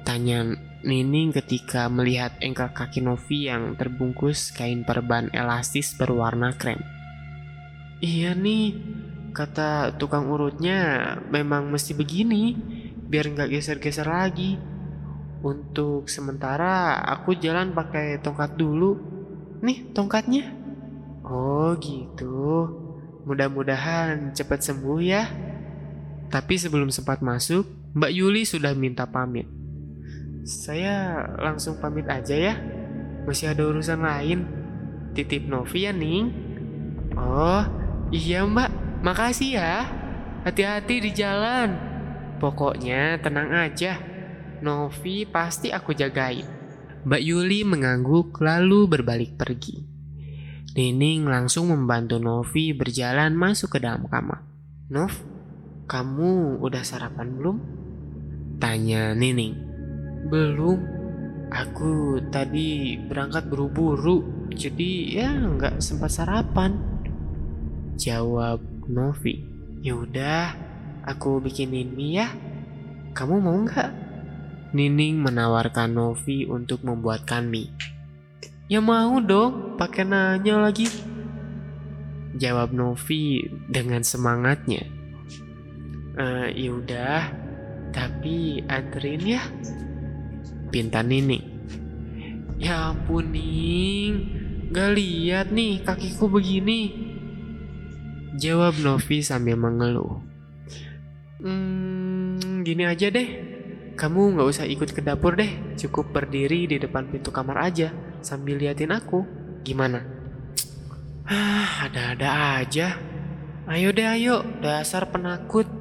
Tanya 0.02 0.42
Nining 0.78 1.34
ketika 1.34 1.90
melihat 1.90 2.38
engkel 2.38 2.70
kaki 2.70 3.02
Novi 3.02 3.50
yang 3.50 3.74
terbungkus 3.74 4.54
kain 4.54 4.86
perban 4.86 5.26
elastis 5.34 5.94
berwarna 5.94 6.54
krem. 6.54 6.78
Iya 7.98 8.34
nih, 8.38 8.78
kata 9.34 9.98
tukang 9.98 10.30
urutnya 10.30 11.14
memang 11.34 11.66
mesti 11.74 11.98
begini, 11.98 12.54
biar 13.10 13.26
nggak 13.26 13.50
geser-geser 13.50 14.06
lagi. 14.06 14.54
Untuk 15.42 16.06
sementara 16.06 16.98
aku 17.02 17.34
jalan 17.38 17.74
pakai 17.74 18.22
tongkat 18.22 18.54
dulu. 18.54 18.98
Nih 19.62 19.90
tongkatnya. 19.94 20.50
Oh 21.26 21.74
gitu. 21.78 22.70
Mudah-mudahan 23.26 24.30
cepat 24.30 24.62
sembuh 24.62 24.98
ya. 25.02 25.26
Tapi 26.28 26.60
sebelum 26.60 26.92
sempat 26.92 27.24
masuk, 27.24 27.64
Mbak 27.96 28.12
Yuli 28.12 28.44
sudah 28.44 28.76
minta 28.76 29.08
pamit. 29.08 29.48
Saya 30.44 31.24
langsung 31.40 31.80
pamit 31.80 32.04
aja 32.08 32.36
ya. 32.36 32.54
Masih 33.24 33.52
ada 33.52 33.64
urusan 33.64 34.00
lain. 34.04 34.44
Titip 35.16 35.48
Novi 35.48 35.88
ya, 35.88 35.92
Ning. 35.92 36.28
Oh, 37.16 37.64
iya 38.12 38.44
Mbak. 38.44 39.02
Makasih 39.04 39.56
ya. 39.56 39.88
Hati-hati 40.44 41.04
di 41.04 41.10
jalan. 41.16 41.76
Pokoknya 42.40 43.20
tenang 43.20 43.52
aja. 43.52 43.96
Novi 44.60 45.24
pasti 45.24 45.72
aku 45.72 45.96
jagain. 45.96 46.44
Mbak 47.08 47.22
Yuli 47.24 47.64
mengangguk 47.64 48.36
lalu 48.44 48.84
berbalik 48.84 49.40
pergi. 49.40 49.80
Nining 50.76 51.26
langsung 51.26 51.72
membantu 51.72 52.20
Novi 52.20 52.76
berjalan 52.76 53.34
masuk 53.34 53.74
ke 53.74 53.78
dalam 53.82 54.06
kamar. 54.06 54.44
Nov, 54.92 55.10
kamu 55.88 56.60
udah 56.60 56.84
sarapan 56.84 57.32
belum? 57.32 57.56
Tanya 58.60 59.16
Nining. 59.16 59.56
Belum. 60.28 60.76
Aku 61.48 62.20
tadi 62.28 63.00
berangkat 63.08 63.48
buru-buru, 63.48 64.20
jadi 64.52 64.90
ya 65.08 65.32
nggak 65.32 65.80
sempat 65.80 66.12
sarapan. 66.12 66.76
Jawab 67.96 68.60
Novi. 68.84 69.40
Yaudah, 69.80 70.52
aku 71.08 71.40
bikinin 71.40 71.96
mie 71.96 72.20
ya. 72.20 72.28
Kamu 73.16 73.40
mau 73.40 73.56
nggak? 73.56 73.90
Nining 74.76 75.24
menawarkan 75.24 75.96
Novi 75.96 76.44
untuk 76.44 76.84
membuatkan 76.84 77.48
mie. 77.48 77.72
Ya 78.68 78.84
mau 78.84 79.16
dong, 79.24 79.80
pakai 79.80 80.04
nanya 80.04 80.60
lagi. 80.60 80.84
Jawab 82.36 82.76
Novi 82.76 83.48
dengan 83.72 84.04
semangatnya. 84.04 84.97
Uh, 86.18 86.50
yaudah, 86.50 87.30
tapi 87.94 88.66
anterin 88.66 89.22
ya. 89.22 89.42
Pinta 90.74 90.98
Nining. 90.98 91.46
Ya 92.58 92.90
ampun 92.90 93.30
Ning, 93.30 94.12
gak 94.74 94.98
lihat 94.98 95.54
nih 95.54 95.78
kakiku 95.86 96.26
begini. 96.26 96.90
Jawab 98.34 98.82
Novi 98.82 99.22
sambil 99.22 99.54
mengeluh. 99.54 100.18
Hmm, 101.38 102.66
gini 102.66 102.82
aja 102.82 103.14
deh. 103.14 103.46
Kamu 103.94 104.34
nggak 104.34 104.48
usah 104.50 104.66
ikut 104.66 104.90
ke 104.90 104.98
dapur 105.02 105.38
deh. 105.38 105.74
Cukup 105.78 106.10
berdiri 106.10 106.66
di 106.66 106.82
depan 106.82 107.06
pintu 107.10 107.30
kamar 107.30 107.62
aja 107.62 107.94
sambil 108.26 108.58
liatin 108.58 108.90
aku. 108.90 109.22
Gimana? 109.62 110.02
Ah, 111.30 111.86
ada-ada 111.86 112.58
aja. 112.58 112.98
Ayo 113.70 113.94
deh 113.94 114.06
ayo, 114.06 114.42
dasar 114.58 115.14
penakut. 115.14 115.77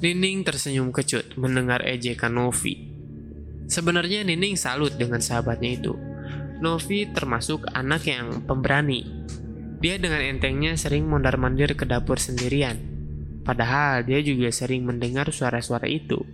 Nining 0.00 0.48
tersenyum 0.48 0.96
kecut 0.96 1.36
mendengar 1.36 1.84
ejekan 1.84 2.32
Novi. 2.32 2.88
Sebenarnya 3.68 4.24
Nining 4.24 4.56
salut 4.56 4.96
dengan 4.96 5.20
sahabatnya 5.20 5.76
itu. 5.76 5.92
Novi 6.64 7.04
termasuk 7.12 7.68
anak 7.76 8.08
yang 8.08 8.40
pemberani. 8.48 9.04
Dia 9.84 10.00
dengan 10.00 10.24
entengnya 10.24 10.72
sering 10.80 11.04
mondar-mandir 11.04 11.76
ke 11.76 11.84
dapur 11.84 12.16
sendirian. 12.16 12.80
Padahal 13.44 14.00
dia 14.00 14.24
juga 14.24 14.48
sering 14.48 14.88
mendengar 14.88 15.28
suara-suara 15.36 15.84
itu. 15.84 16.24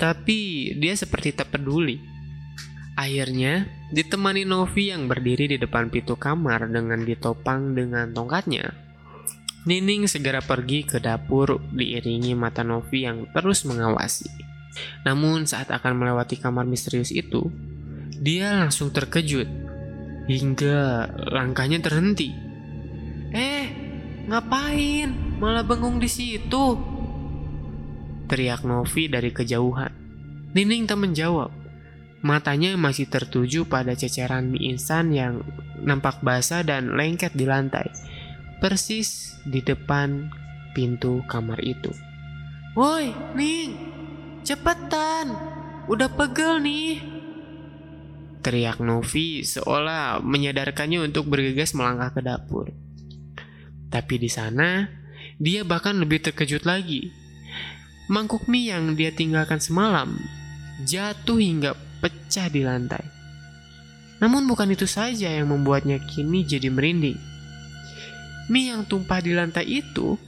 Tapi 0.00 0.72
dia 0.80 0.96
seperti 0.96 1.36
tak 1.36 1.52
peduli. 1.52 2.00
Akhirnya, 2.96 3.68
ditemani 3.92 4.48
Novi 4.48 4.88
yang 4.88 5.04
berdiri 5.04 5.52
di 5.52 5.60
depan 5.60 5.92
pintu 5.92 6.16
kamar 6.16 6.72
dengan 6.72 7.04
ditopang 7.04 7.76
dengan 7.76 8.08
tongkatnya, 8.16 8.72
Nining 9.60 10.08
segera 10.08 10.40
pergi 10.40 10.88
ke 10.88 11.04
dapur 11.04 11.60
diiringi 11.76 12.32
mata 12.32 12.64
Novi 12.64 13.04
yang 13.04 13.28
terus 13.28 13.68
mengawasi. 13.68 14.24
Namun 15.04 15.44
saat 15.44 15.68
akan 15.68 16.00
melewati 16.00 16.40
kamar 16.40 16.64
misterius 16.64 17.12
itu, 17.12 17.52
dia 18.16 18.56
langsung 18.56 18.88
terkejut 18.88 19.44
hingga 20.32 21.12
langkahnya 21.28 21.76
terhenti. 21.84 22.32
Eh, 23.36 23.66
ngapain? 24.32 25.36
Malah 25.36 25.64
bengong 25.68 26.00
di 26.00 26.08
situ. 26.08 26.80
Teriak 28.32 28.64
Novi 28.64 29.12
dari 29.12 29.28
kejauhan. 29.28 29.92
Nining 30.56 30.88
tak 30.88 31.04
menjawab. 31.04 31.52
Matanya 32.24 32.80
masih 32.80 33.12
tertuju 33.12 33.68
pada 33.68 33.92
ceceran 33.92 34.48
mie 34.48 34.72
instan 34.72 35.12
yang 35.12 35.44
nampak 35.84 36.24
basah 36.24 36.64
dan 36.64 36.96
lengket 36.96 37.32
di 37.36 37.44
lantai 37.44 37.88
persis 38.60 39.40
di 39.48 39.64
depan 39.64 40.28
pintu 40.76 41.24
kamar 41.26 41.58
itu. 41.64 41.90
Woi, 42.76 43.10
Ning, 43.34 43.74
cepetan, 44.46 45.34
udah 45.90 46.06
pegel 46.12 46.62
nih. 46.62 47.02
Teriak 48.40 48.80
Novi 48.80 49.42
seolah 49.44 50.22
menyadarkannya 50.22 51.10
untuk 51.10 51.28
bergegas 51.28 51.76
melangkah 51.76 52.14
ke 52.14 52.20
dapur. 52.24 52.72
Tapi 53.90 54.14
di 54.16 54.30
sana, 54.30 54.86
dia 55.36 55.66
bahkan 55.66 55.98
lebih 55.98 56.24
terkejut 56.24 56.64
lagi. 56.64 57.10
Mangkuk 58.08 58.48
mie 58.48 58.72
yang 58.72 58.94
dia 58.96 59.12
tinggalkan 59.12 59.60
semalam 59.60 60.16
jatuh 60.88 61.36
hingga 61.36 61.76
pecah 62.00 62.48
di 62.48 62.64
lantai. 62.64 63.04
Namun 64.24 64.48
bukan 64.48 64.72
itu 64.72 64.88
saja 64.88 65.28
yang 65.28 65.52
membuatnya 65.52 66.00
kini 66.00 66.44
jadi 66.44 66.68
merinding 66.72 67.29
mie 68.50 68.74
yang 68.74 68.82
tumpah 68.82 69.22
di 69.22 69.30
lantai 69.30 69.64
itu 69.64 70.18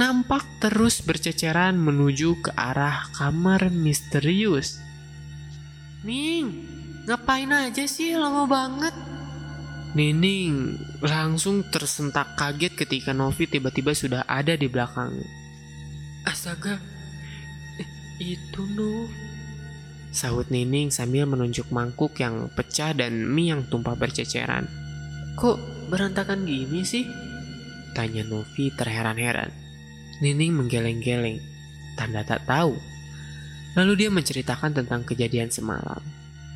nampak 0.00 0.44
terus 0.64 1.04
berceceran 1.04 1.76
menuju 1.76 2.40
ke 2.40 2.50
arah 2.56 3.12
kamar 3.12 3.68
misterius. 3.68 4.80
Ning, 6.00 6.64
ngapain 7.04 7.52
aja 7.52 7.84
sih 7.84 8.16
lama 8.16 8.48
banget? 8.48 8.96
Nining 9.96 10.76
langsung 11.00 11.64
tersentak 11.72 12.36
kaget 12.36 12.76
ketika 12.76 13.16
Novi 13.16 13.48
tiba-tiba 13.48 13.96
sudah 13.96 14.24
ada 14.28 14.52
di 14.52 14.68
belakang. 14.68 15.16
Astaga, 16.28 16.76
itu 18.20 18.62
Nov. 18.76 19.08
Sahut 20.12 20.48
Nining 20.48 20.88
sambil 20.88 21.28
menunjuk 21.28 21.68
mangkuk 21.68 22.16
yang 22.20 22.48
pecah 22.52 22.96
dan 22.96 23.24
mie 23.28 23.52
yang 23.52 23.68
tumpah 23.68 23.96
berceceran. 23.96 24.68
Kok 25.36 25.88
berantakan 25.92 26.48
gini 26.48 26.80
sih? 26.84 27.25
Tanya 27.96 28.28
Novi 28.28 28.68
terheran-heran. 28.76 29.48
Nining 30.20 30.52
menggeleng-geleng, 30.52 31.40
tanda 31.96 32.20
tak 32.28 32.44
tahu. 32.44 32.76
Lalu 33.72 34.04
dia 34.04 34.12
menceritakan 34.12 34.76
tentang 34.76 35.00
kejadian 35.08 35.48
semalam, 35.48 36.04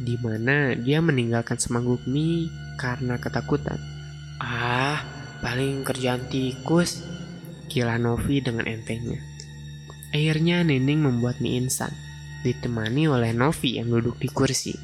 di 0.05 0.21
mana 0.21 0.77
dia 0.77 1.01
meninggalkan 1.01 1.57
semangkuk 1.57 2.05
mie 2.05 2.53
karena 2.77 3.17
ketakutan. 3.17 3.81
paling 5.41 5.81
kerjaan 5.89 6.29
tikus, 6.29 7.09
kila 7.73 7.97
Novi 7.97 8.45
dengan 8.45 8.69
entengnya. 8.69 9.25
Akhirnya 10.13 10.61
Nining 10.61 11.01
membuat 11.09 11.41
mie 11.41 11.57
instan, 11.57 11.93
ditemani 12.45 13.09
oleh 13.09 13.33
Novi 13.33 13.81
yang 13.81 13.89
duduk 13.89 14.21
di 14.21 14.29
kursi. 14.29 14.77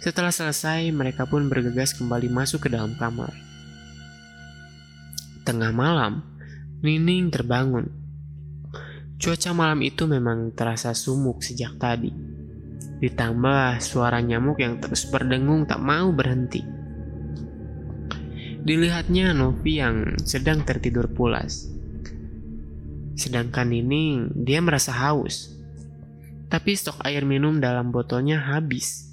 Setelah 0.00 0.32
selesai, 0.32 0.88
mereka 0.96 1.28
pun 1.28 1.52
bergegas 1.52 1.92
kembali 1.92 2.32
masuk 2.32 2.64
ke 2.64 2.68
dalam 2.72 2.96
kamar. 2.96 3.51
Tengah 5.42 5.74
malam, 5.74 6.22
Nining 6.86 7.26
terbangun. 7.34 7.90
Cuaca 9.18 9.50
malam 9.50 9.82
itu 9.82 10.06
memang 10.06 10.54
terasa 10.54 10.94
sumuk 10.94 11.42
sejak 11.42 11.82
tadi. 11.82 12.14
Ditambah 13.02 13.82
suara 13.82 14.22
nyamuk 14.22 14.62
yang 14.62 14.78
terus 14.78 15.02
berdengung 15.10 15.66
tak 15.66 15.82
mau 15.82 16.14
berhenti. 16.14 16.62
Dilihatnya 18.62 19.34
Novi 19.34 19.82
yang 19.82 20.14
sedang 20.22 20.62
tertidur 20.62 21.10
pulas. 21.10 21.66
Sedangkan 23.18 23.66
Nining, 23.66 24.46
dia 24.46 24.62
merasa 24.62 24.94
haus. 24.94 25.58
Tapi 26.46 26.70
stok 26.78 27.02
air 27.02 27.26
minum 27.26 27.58
dalam 27.58 27.90
botolnya 27.90 28.38
habis. 28.38 29.10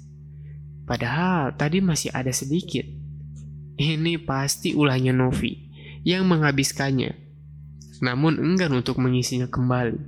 Padahal 0.86 1.58
tadi 1.58 1.82
masih 1.82 2.14
ada 2.14 2.30
sedikit. 2.30 2.86
Ini 3.74 4.22
pasti 4.22 4.78
ulahnya 4.78 5.10
Novi 5.10 5.69
yang 6.06 6.26
menghabiskannya. 6.28 7.16
Namun 8.00 8.40
enggan 8.40 8.72
untuk 8.72 8.96
mengisinya 8.96 9.48
kembali. 9.48 10.00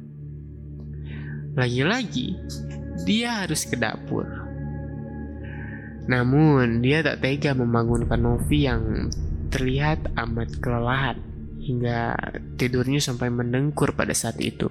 Lagi-lagi, 1.53 2.33
dia 3.05 3.45
harus 3.45 3.69
ke 3.69 3.77
dapur. 3.77 4.25
Namun, 6.09 6.81
dia 6.81 7.05
tak 7.05 7.21
tega 7.21 7.53
membangunkan 7.53 8.17
Novi 8.19 8.65
yang 8.65 9.13
terlihat 9.53 10.17
amat 10.17 10.59
kelelahan 10.65 11.21
hingga 11.61 12.17
tidurnya 12.57 12.99
sampai 12.99 13.29
mendengkur 13.29 13.95
pada 13.95 14.17
saat 14.17 14.41
itu. 14.41 14.67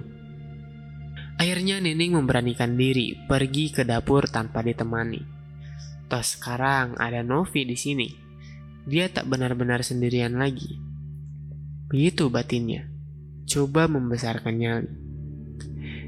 Akhirnya 1.40 1.80
Nining 1.80 2.18
memberanikan 2.18 2.76
diri 2.76 3.16
pergi 3.16 3.72
ke 3.72 3.86
dapur 3.86 4.28
tanpa 4.28 4.60
ditemani. 4.60 5.22
Toh 6.10 6.20
sekarang 6.20 7.00
ada 7.00 7.24
Novi 7.24 7.64
di 7.64 7.78
sini. 7.78 8.08
Dia 8.84 9.08
tak 9.08 9.30
benar-benar 9.30 9.80
sendirian 9.80 10.36
lagi. 10.36 10.91
Begitu 11.92 12.32
batinnya. 12.32 12.88
Coba 13.44 13.84
membesarkan 13.84 14.54
nyali. 14.56 14.88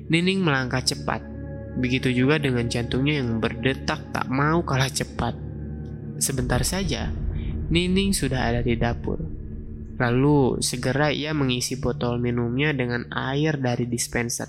Nining 0.09 0.41
melangkah 0.41 0.81
cepat. 0.81 1.21
Begitu 1.77 2.09
juga 2.09 2.41
dengan 2.41 2.65
jantungnya 2.73 3.21
yang 3.21 3.37
berdetak 3.37 4.09
tak 4.09 4.27
mau 4.33 4.65
kalah 4.65 4.89
cepat. 4.89 5.37
Sebentar 6.17 6.65
saja, 6.65 7.13
Nining 7.69 8.17
sudah 8.17 8.49
ada 8.49 8.61
di 8.65 8.81
dapur. 8.81 9.21
Lalu 10.01 10.65
segera 10.65 11.13
ia 11.13 11.37
mengisi 11.37 11.77
botol 11.77 12.17
minumnya 12.17 12.73
dengan 12.73 13.05
air 13.13 13.61
dari 13.61 13.85
dispenser. 13.85 14.49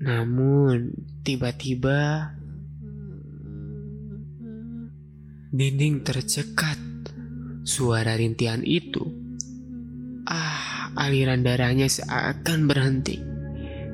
Namun 0.00 0.92
tiba-tiba 1.24 2.30
Nining 5.50 6.04
tercekat. 6.06 6.78
Suara 7.64 8.16
rintihan 8.16 8.64
itu. 8.64 9.19
Aliran 10.98 11.46
darahnya 11.46 11.86
seakan 11.86 12.66
berhenti. 12.66 13.20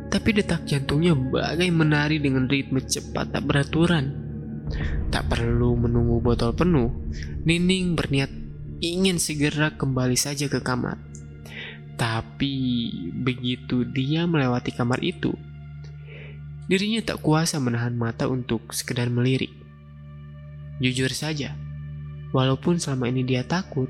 Tapi 0.07 0.29
detak 0.33 0.65
jantungnya 0.65 1.13
bagai 1.13 1.69
menari 1.69 2.23
dengan 2.23 2.49
ritme 2.49 2.81
cepat 2.81 3.37
tak 3.37 3.45
beraturan. 3.45 4.25
Tak 5.13 5.29
perlu 5.31 5.79
menunggu 5.79 6.19
botol 6.19 6.57
penuh, 6.57 6.91
Nining 7.47 7.95
berniat 7.95 8.31
ingin 8.81 9.17
segera 9.17 9.73
kembali 9.73 10.17
saja 10.19 10.51
ke 10.51 10.61
kamar. 10.61 11.01
Tapi 11.97 12.55
begitu 13.25 13.89
dia 13.89 14.29
melewati 14.29 14.69
kamar 14.69 15.01
itu, 15.01 15.33
dirinya 16.69 17.01
tak 17.01 17.25
kuasa 17.25 17.57
menahan 17.57 17.97
mata 17.97 18.29
untuk 18.29 18.77
sekedar 18.77 19.09
melirik. 19.09 19.53
Jujur 20.77 21.09
saja, 21.17 21.57
walaupun 22.37 22.77
selama 22.77 23.09
ini 23.09 23.25
dia 23.25 23.49
takut, 23.49 23.89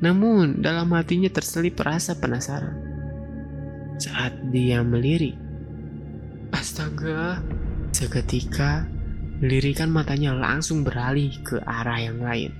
namun 0.00 0.64
dalam 0.64 0.90
hatinya 0.96 1.28
terselip 1.28 1.80
rasa 1.80 2.16
penasaran. 2.16 2.76
Saat 4.00 4.48
dia 4.48 4.80
melirik, 4.80 5.36
astaga, 6.52 7.44
seketika 7.92 8.88
Lirikan 9.40 9.88
matanya 9.88 10.36
langsung 10.36 10.84
beralih 10.84 11.32
ke 11.40 11.64
arah 11.64 11.96
yang 11.96 12.20
lain. 12.20 12.52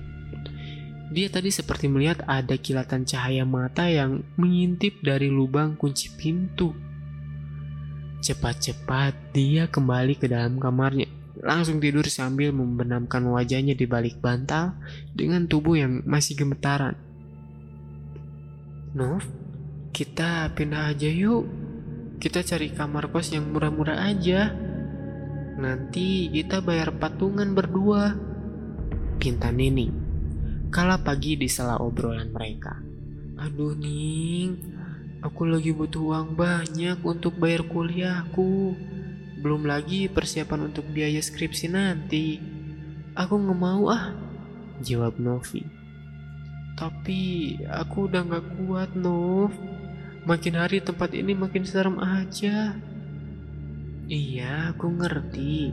Dia 1.13 1.29
tadi 1.29 1.53
seperti 1.53 1.85
melihat 1.85 2.25
ada 2.25 2.57
kilatan 2.57 3.05
cahaya 3.05 3.45
mata 3.45 3.85
yang 3.85 4.25
mengintip 4.33 4.97
dari 5.05 5.29
lubang 5.29 5.77
kunci 5.77 6.09
pintu. 6.17 6.73
Cepat-cepat 8.25 9.13
dia 9.29 9.69
kembali 9.69 10.17
ke 10.17 10.25
dalam 10.25 10.57
kamarnya, 10.57 11.05
langsung 11.45 11.77
tidur 11.77 12.09
sambil 12.09 12.49
membenamkan 12.49 13.29
wajahnya 13.29 13.77
di 13.77 13.85
balik 13.85 14.17
bantal 14.17 14.73
dengan 15.13 15.45
tubuh 15.45 15.77
yang 15.77 16.01
masih 16.09 16.33
gemetaran. 16.33 16.97
Nov, 18.91 19.23
kita 19.95 20.51
pindah 20.51 20.91
aja 20.91 21.07
yuk. 21.07 21.47
Kita 22.19 22.43
cari 22.43 22.75
kamar 22.75 23.07
kos 23.07 23.31
yang 23.31 23.47
murah-murah 23.55 24.03
aja. 24.03 24.51
Nanti 25.55 26.27
kita 26.27 26.59
bayar 26.59 26.99
patungan 26.99 27.55
berdua. 27.55 28.11
Pinta 29.15 29.47
Nining. 29.47 29.95
Kala 30.67 30.99
pagi 30.99 31.39
di 31.39 31.47
sela 31.47 31.79
obrolan 31.79 32.35
mereka. 32.35 32.83
Aduh 33.39 33.79
Ning, 33.79 34.59
aku 35.23 35.47
lagi 35.47 35.71
butuh 35.71 36.11
uang 36.11 36.35
banyak 36.35 36.99
untuk 36.99 37.39
bayar 37.39 37.63
kuliahku. 37.71 38.75
Belum 39.39 39.63
lagi 39.63 40.11
persiapan 40.11 40.67
untuk 40.67 40.83
biaya 40.91 41.23
skripsi 41.23 41.71
nanti. 41.71 42.43
Aku 43.15 43.39
nggak 43.39 43.55
mau 43.55 43.87
ah, 43.87 44.11
jawab 44.83 45.15
Novi. 45.15 45.80
Tapi 46.81 47.61
aku 47.69 48.09
udah 48.09 48.25
gak 48.25 48.45
kuat 48.57 48.97
Nov. 48.97 49.53
Makin 50.25 50.57
hari 50.57 50.81
tempat 50.81 51.13
ini 51.13 51.37
makin 51.37 51.61
serem 51.61 52.01
aja. 52.01 52.73
Iya, 54.09 54.73
aku 54.73 54.89
ngerti. 54.89 55.69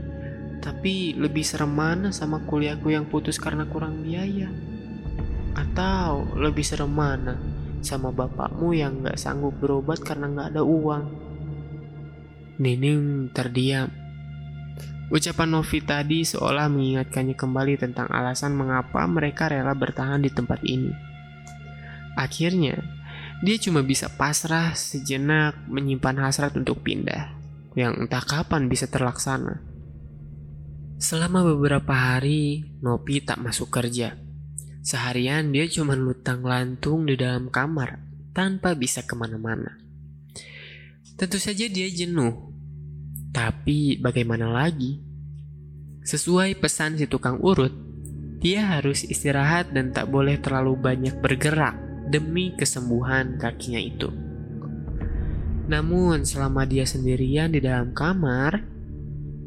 Tapi 0.61 1.16
lebih 1.16 1.40
serem 1.40 1.73
mana 1.73 2.12
sama 2.12 2.44
kuliahku 2.44 2.92
yang 2.92 3.09
putus 3.09 3.40
karena 3.40 3.64
kurang 3.64 4.05
biaya? 4.05 4.53
Atau 5.57 6.29
lebih 6.37 6.61
serem 6.61 6.92
mana 6.92 7.40
sama 7.81 8.12
bapakmu 8.12 8.77
yang 8.77 9.01
gak 9.01 9.16
sanggup 9.16 9.57
berobat 9.57 10.05
karena 10.05 10.29
gak 10.29 10.53
ada 10.53 10.61
uang? 10.61 11.05
Nining 12.61 13.33
terdiam. 13.33 14.08
Ucapan 15.09 15.49
Novi 15.57 15.81
tadi 15.81 16.21
seolah 16.21 16.68
mengingatkannya 16.68 17.33
kembali 17.33 17.81
tentang 17.81 18.12
alasan 18.12 18.53
mengapa 18.53 19.09
mereka 19.09 19.49
rela 19.49 19.73
bertahan 19.73 20.21
di 20.21 20.29
tempat 20.29 20.61
ini. 20.68 20.92
Akhirnya, 22.12 22.77
dia 23.40 23.57
cuma 23.57 23.81
bisa 23.81 24.12
pasrah 24.12 24.77
sejenak 24.77 25.64
menyimpan 25.64 26.29
hasrat 26.29 26.53
untuk 26.61 26.85
pindah 26.85 27.33
yang 27.73 27.94
entah 27.94 28.21
kapan 28.21 28.66
bisa 28.66 28.90
terlaksana. 28.90 29.62
Selama 30.99 31.47
beberapa 31.47 31.94
hari, 31.94 32.66
Nopi 32.83 33.23
tak 33.23 33.38
masuk 33.38 33.71
kerja. 33.71 34.18
Seharian 34.83 35.55
dia 35.55 35.71
cuma 35.71 35.94
lutang 35.94 36.42
lantung 36.42 37.07
di 37.07 37.14
dalam 37.14 37.49
kamar 37.49 38.03
tanpa 38.35 38.75
bisa 38.75 39.07
ke 39.07 39.14
mana-mana. 39.14 39.79
Tentu 41.14 41.38
saja 41.38 41.71
dia 41.71 41.87
jenuh. 41.87 42.51
Tapi 43.33 44.01
bagaimana 44.01 44.49
lagi? 44.49 44.99
Sesuai 46.09 46.57
pesan 46.57 46.97
si 46.97 47.05
tukang 47.05 47.37
urut, 47.45 47.73
dia 48.41 48.79
harus 48.79 49.05
istirahat 49.05 49.77
dan 49.77 49.93
tak 49.93 50.09
boleh 50.09 50.41
terlalu 50.41 50.79
banyak 50.81 51.21
bergerak 51.21 51.77
demi 52.09 52.57
kesembuhan 52.57 53.37
kakinya 53.37 53.83
itu. 53.83 54.09
Namun, 55.69 56.25
selama 56.25 56.64
dia 56.64 56.88
sendirian 56.88 57.53
di 57.53 57.61
dalam 57.61 57.93
kamar, 57.93 58.64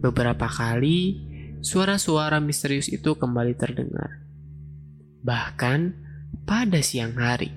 beberapa 0.05 0.45
kali 0.45 1.17
suara-suara 1.65 2.37
misterius 2.37 2.93
itu 2.93 3.17
kembali 3.17 3.57
terdengar. 3.57 4.21
Bahkan 5.25 5.79
pada 6.45 6.77
siang 6.85 7.17
hari. 7.17 7.49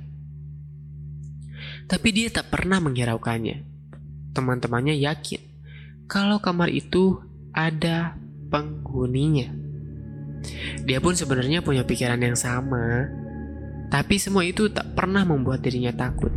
Tapi 1.84 2.08
dia 2.16 2.32
tak 2.32 2.48
pernah 2.48 2.80
menghiraukannya. 2.80 3.60
Teman-temannya 4.32 4.96
yakin 4.96 5.53
kalau 6.04 6.40
kamar 6.40 6.68
itu 6.68 7.20
ada 7.54 8.18
penghuninya. 8.52 9.48
Dia 10.84 11.00
pun 11.00 11.16
sebenarnya 11.16 11.64
punya 11.64 11.88
pikiran 11.88 12.20
yang 12.20 12.36
sama, 12.36 13.08
tapi 13.88 14.20
semua 14.20 14.44
itu 14.44 14.68
tak 14.68 14.92
pernah 14.92 15.24
membuat 15.24 15.64
dirinya 15.64 15.94
takut. 15.94 16.30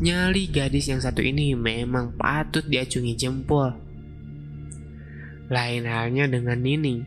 Nyali 0.00 0.50
gadis 0.50 0.90
yang 0.90 0.98
satu 0.98 1.20
ini 1.20 1.52
memang 1.54 2.16
patut 2.16 2.64
diacungi 2.64 3.14
jempol. 3.14 3.70
Lain 5.52 5.84
halnya 5.84 6.24
dengan 6.26 6.58
Nining. 6.58 7.04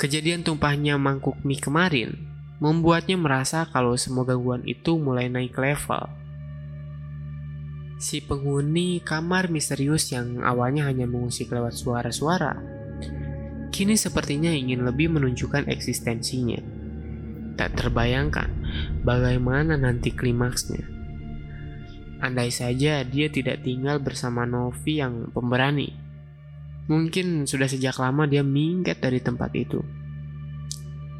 Kejadian 0.00 0.46
tumpahnya 0.46 0.96
mangkuk 0.96 1.36
mie 1.44 1.60
kemarin 1.60 2.16
membuatnya 2.60 3.16
merasa 3.16 3.68
kalau 3.68 3.96
semua 3.96 4.24
gangguan 4.24 4.64
itu 4.64 4.96
mulai 4.96 5.28
naik 5.28 5.56
level. 5.56 6.08
Si 8.00 8.24
penghuni 8.24 9.04
kamar 9.04 9.52
misterius 9.52 10.08
yang 10.08 10.40
awalnya 10.40 10.88
hanya 10.88 11.04
mengusik 11.04 11.52
lewat 11.52 11.76
suara-suara, 11.76 12.56
kini 13.68 13.92
sepertinya 13.92 14.48
ingin 14.48 14.88
lebih 14.88 15.12
menunjukkan 15.12 15.68
eksistensinya. 15.68 16.64
Tak 17.60 17.76
terbayangkan 17.76 18.48
bagaimana 19.04 19.76
nanti 19.76 20.16
klimaksnya. 20.16 20.80
Andai 22.24 22.48
saja 22.48 23.04
dia 23.04 23.28
tidak 23.28 23.68
tinggal 23.68 24.00
bersama 24.00 24.48
Novi 24.48 25.04
yang 25.04 25.28
pemberani. 25.36 25.92
Mungkin 26.88 27.44
sudah 27.44 27.68
sejak 27.68 28.00
lama 28.00 28.24
dia 28.24 28.40
minggat 28.40 29.04
dari 29.04 29.20
tempat 29.20 29.52
itu. 29.52 29.84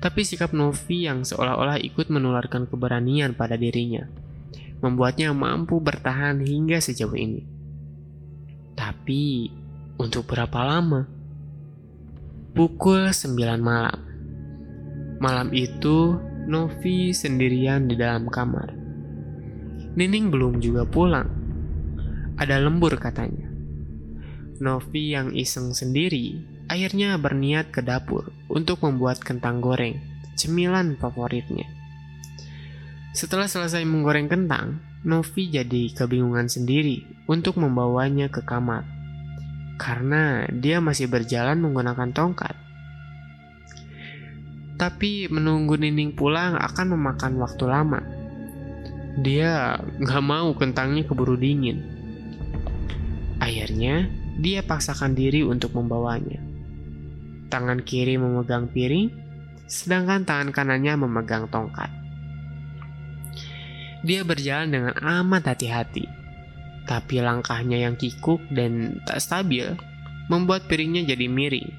Tapi 0.00 0.24
sikap 0.24 0.56
Novi 0.56 1.04
yang 1.04 1.28
seolah-olah 1.28 1.76
ikut 1.76 2.08
menularkan 2.08 2.64
keberanian 2.64 3.36
pada 3.36 3.60
dirinya 3.60 4.29
membuatnya 4.80 5.32
mampu 5.36 5.78
bertahan 5.80 6.40
hingga 6.40 6.80
sejauh 6.80 7.16
ini. 7.16 7.44
Tapi, 8.76 9.52
untuk 10.00 10.24
berapa 10.28 10.60
lama? 10.64 11.04
Pukul 12.56 13.12
9 13.12 13.60
malam. 13.60 14.00
Malam 15.20 15.52
itu, 15.52 16.16
Novi 16.48 17.12
sendirian 17.12 17.86
di 17.86 17.94
dalam 17.94 18.26
kamar. 18.32 18.72
Nining 19.94 20.32
belum 20.32 20.58
juga 20.64 20.88
pulang. 20.88 21.28
Ada 22.40 22.56
lembur 22.56 22.96
katanya. 22.96 23.52
Novi 24.60 25.12
yang 25.12 25.32
iseng 25.36 25.76
sendiri 25.76 26.40
akhirnya 26.68 27.16
berniat 27.16 27.72
ke 27.72 27.82
dapur 27.84 28.30
untuk 28.46 28.84
membuat 28.84 29.20
kentang 29.20 29.60
goreng, 29.64 29.98
cemilan 30.36 30.96
favoritnya. 31.00 31.79
Setelah 33.10 33.50
selesai 33.50 33.82
menggoreng 33.82 34.30
kentang, 34.30 34.78
Novi 35.02 35.50
jadi 35.50 35.90
kebingungan 35.90 36.46
sendiri 36.46 37.02
untuk 37.26 37.58
membawanya 37.58 38.30
ke 38.30 38.38
kamar. 38.46 38.86
Karena 39.82 40.46
dia 40.46 40.78
masih 40.78 41.10
berjalan 41.10 41.58
menggunakan 41.58 42.14
tongkat. 42.14 42.54
Tapi 44.78 45.26
menunggu 45.26 45.74
Nining 45.74 46.14
pulang 46.14 46.54
akan 46.54 46.94
memakan 46.94 47.36
waktu 47.42 47.64
lama. 47.66 48.00
Dia 49.20 49.76
nggak 49.76 50.24
mau 50.24 50.54
kentangnya 50.54 51.02
keburu 51.02 51.34
dingin. 51.34 51.82
Akhirnya, 53.42 54.06
dia 54.38 54.62
paksakan 54.62 55.18
diri 55.18 55.42
untuk 55.42 55.74
membawanya. 55.74 56.38
Tangan 57.50 57.82
kiri 57.82 58.14
memegang 58.16 58.70
piring, 58.70 59.10
sedangkan 59.66 60.22
tangan 60.22 60.54
kanannya 60.54 60.94
memegang 60.94 61.50
tongkat. 61.50 61.99
Dia 64.00 64.24
berjalan 64.24 64.72
dengan 64.72 64.94
amat 64.96 65.52
hati-hati. 65.52 66.08
Tapi 66.88 67.20
langkahnya 67.20 67.84
yang 67.84 67.94
kikuk 68.00 68.40
dan 68.50 69.04
tak 69.04 69.20
stabil 69.20 69.76
membuat 70.32 70.66
piringnya 70.66 71.04
jadi 71.04 71.28
miring. 71.28 71.70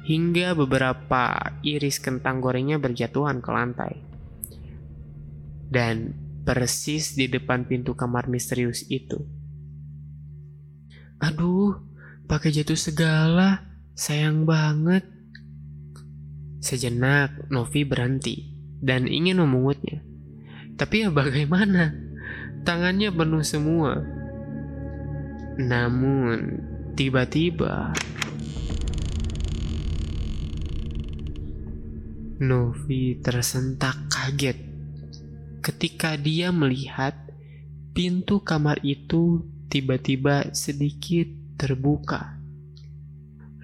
Hingga 0.00 0.56
beberapa 0.56 1.52
iris 1.60 2.00
kentang 2.00 2.40
gorengnya 2.40 2.80
berjatuhan 2.80 3.44
ke 3.44 3.50
lantai. 3.52 3.94
Dan 5.70 6.16
persis 6.42 7.14
di 7.14 7.28
depan 7.28 7.68
pintu 7.68 7.92
kamar 7.94 8.26
misterius 8.26 8.88
itu. 8.88 9.20
Aduh, 11.20 11.76
pakai 12.26 12.50
jatuh 12.50 12.80
segala. 12.80 13.68
Sayang 13.92 14.48
banget. 14.48 15.04
Sejenak, 16.64 17.52
Novi 17.52 17.84
berhenti 17.84 18.56
dan 18.80 19.04
ingin 19.04 19.44
memungutnya. 19.44 20.09
Tapi 20.80 21.04
ya 21.04 21.12
bagaimana? 21.12 21.92
Tangannya 22.64 23.12
penuh 23.12 23.44
semua. 23.44 24.00
Namun, 25.60 26.56
tiba-tiba 26.96 27.92
Novi 32.40 33.20
tersentak 33.20 34.08
kaget 34.08 34.56
ketika 35.60 36.16
dia 36.16 36.48
melihat 36.48 37.12
pintu 37.92 38.40
kamar 38.40 38.80
itu 38.80 39.44
tiba-tiba 39.68 40.48
sedikit 40.56 41.28
terbuka. 41.60 42.40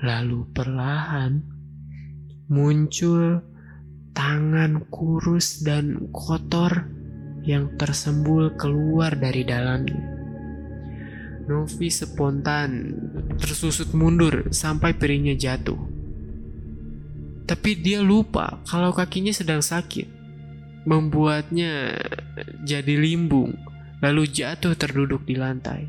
Lalu 0.05 0.53
perlahan 0.53 1.41
muncul 2.53 3.41
tangan 4.13 4.85
kurus 4.93 5.65
dan 5.65 6.13
kotor 6.13 6.96
yang 7.47 7.79
tersembul 7.79 8.59
keluar 8.59 9.15
dari 9.15 9.47
dalamnya. 9.47 10.03
Novi 11.47 11.87
spontan 11.95 12.91
tersusut 13.39 13.95
mundur 13.95 14.51
sampai 14.51 14.99
piringnya 14.99 15.39
jatuh. 15.39 15.79
Tapi 17.47 17.79
dia 17.79 18.03
lupa 18.03 18.59
kalau 18.67 18.91
kakinya 18.91 19.31
sedang 19.31 19.63
sakit, 19.63 20.11
membuatnya 20.91 21.95
jadi 22.67 22.99
limbung, 22.99 23.55
lalu 24.03 24.27
jatuh 24.27 24.75
terduduk 24.75 25.23
di 25.23 25.39
lantai. 25.39 25.87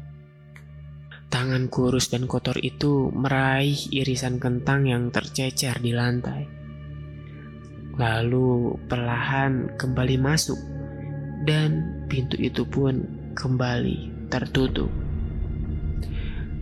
Tangan 1.34 1.74
kurus 1.74 2.13
dan 2.13 2.30
kotor 2.30 2.62
itu 2.62 3.10
meraih 3.10 3.89
irisan 3.89 4.38
kentang 4.38 4.86
yang 4.86 5.10
tercecer 5.10 5.82
di 5.82 5.89
lantai. 5.91 6.46
Lalu 7.98 8.78
perlahan 8.86 9.74
kembali 9.74 10.22
masuk 10.22 10.77
dan 11.47 12.03
pintu 12.12 12.36
itu 12.36 12.67
pun 12.67 13.07
kembali 13.31 14.27
tertutup. 14.27 14.91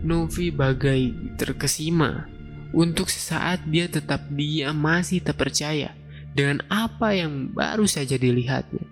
Novi 0.06 0.54
bagai 0.54 1.34
terkesima. 1.34 2.30
Untuk 2.70 3.10
sesaat 3.10 3.66
dia 3.66 3.90
tetap 3.90 4.30
diam 4.30 4.78
masih 4.78 5.18
terpercaya 5.18 5.96
dengan 6.36 6.62
apa 6.70 7.16
yang 7.16 7.50
baru 7.50 7.88
saja 7.88 8.14
dilihatnya. 8.14 8.84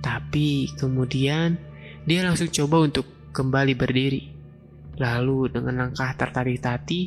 Tapi 0.00 0.72
kemudian 0.80 1.60
dia 2.08 2.24
langsung 2.24 2.48
coba 2.48 2.82
untuk 2.82 3.06
kembali 3.30 3.74
berdiri. 3.76 4.22
Lalu 4.96 5.52
dengan 5.52 5.86
langkah 5.86 6.10
tertati-tati, 6.16 7.00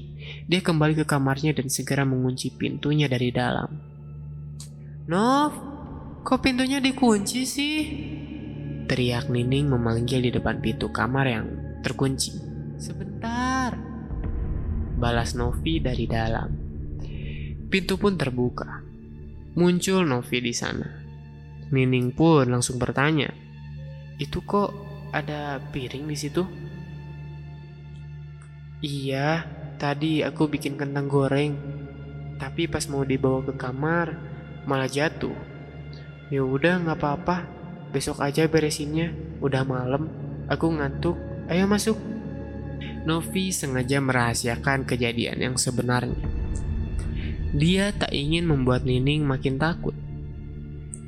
dia 0.45 0.61
kembali 0.61 1.03
ke 1.03 1.05
kamarnya 1.09 1.57
dan 1.57 1.67
segera 1.67 2.05
mengunci 2.05 2.53
pintunya 2.53 3.09
dari 3.09 3.33
dalam. 3.33 3.69
Nov, 5.09 5.72
Kok 6.23 6.39
pintunya 6.39 6.79
dikunci 6.79 7.43
sih? 7.43 7.77
Teriak 8.87 9.27
Nining 9.27 9.67
memanggil 9.67 10.23
di 10.23 10.31
depan 10.31 10.63
pintu 10.63 10.87
kamar 10.87 11.27
yang 11.27 11.47
terkunci. 11.83 12.31
Sebentar. 12.79 13.75
Balas 14.95 15.35
Novi 15.35 15.83
dari 15.83 16.07
dalam. 16.07 16.47
Pintu 17.67 17.99
pun 17.99 18.15
terbuka. 18.15 18.79
Muncul 19.59 20.07
Novi 20.07 20.39
di 20.39 20.55
sana. 20.55 20.87
Nining 21.75 22.15
pun 22.15 22.47
langsung 22.47 22.79
bertanya, 22.79 23.27
"Itu 24.15 24.47
kok 24.47 24.71
ada 25.11 25.59
piring 25.59 26.07
di 26.07 26.15
situ?" 26.15 26.43
Iya, 28.79 29.43
tadi 29.75 30.23
aku 30.23 30.47
bikin 30.47 30.79
kentang 30.79 31.11
goreng. 31.11 31.59
Tapi 32.39 32.71
pas 32.71 32.87
mau 32.87 33.03
dibawa 33.03 33.43
ke 33.43 33.59
kamar, 33.59 34.07
malah 34.63 34.87
jatuh. 34.87 35.52
Ya 36.33 36.41
udah 36.41 36.81
nggak 36.81 36.97
apa-apa, 36.97 37.45
besok 37.93 38.25
aja 38.25 38.49
beresinnya. 38.49 39.13
Udah 39.37 39.61
malam, 39.61 40.09
aku 40.49 40.65
ngantuk. 40.65 41.13
Ayo 41.45 41.69
masuk. 41.69 41.93
Novi 43.05 43.53
sengaja 43.53 44.01
merahasiakan 44.01 44.89
kejadian 44.89 45.37
yang 45.37 45.55
sebenarnya. 45.61 46.17
Dia 47.53 47.93
tak 47.93 48.09
ingin 48.17 48.49
membuat 48.49 48.81
Nining 48.81 49.21
makin 49.29 49.61
takut. 49.61 49.93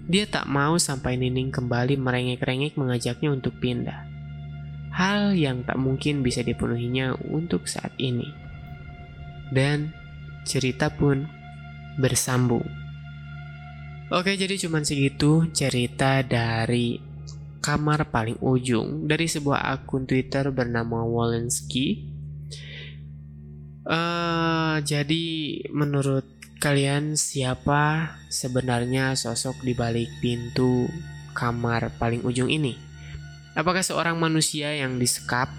Dia 0.05 0.29
tak 0.29 0.45
mau 0.45 0.77
sampai 0.77 1.17
Nining 1.17 1.49
kembali 1.49 1.97
merengek-rengek 1.97 2.77
mengajaknya 2.77 3.33
untuk 3.33 3.57
pindah. 3.57 4.05
Hal 4.93 5.33
yang 5.33 5.65
tak 5.65 5.81
mungkin 5.81 6.21
bisa 6.21 6.45
dipenuhinya 6.45 7.17
untuk 7.33 7.65
saat 7.65 7.97
ini. 7.97 8.29
Dan 9.49 9.89
cerita 10.45 10.93
pun 10.93 11.25
bersambung. 11.97 12.84
Oke, 14.13 14.37
jadi 14.37 14.53
cuman 14.61 14.85
segitu 14.85 15.49
cerita 15.49 16.21
dari 16.21 17.01
kamar 17.57 18.13
paling 18.13 18.37
ujung 18.37 19.09
dari 19.09 19.25
sebuah 19.25 19.65
akun 19.73 20.05
Twitter 20.05 20.53
bernama 20.53 21.01
Walensky. 21.01 22.05
Uh, 23.81 24.77
jadi 24.85 25.25
menurut 25.73 26.21
kalian 26.61 27.17
siapa 27.17 28.13
sebenarnya 28.29 29.17
sosok 29.17 29.65
di 29.65 29.73
balik 29.73 30.09
pintu 30.21 30.85
kamar 31.33 31.89
paling 31.97 32.21
ujung 32.21 32.53
ini? 32.53 32.77
Apakah 33.57 33.81
seorang 33.81 34.21
manusia 34.21 34.69
yang 34.69 35.01
disekap 35.01 35.49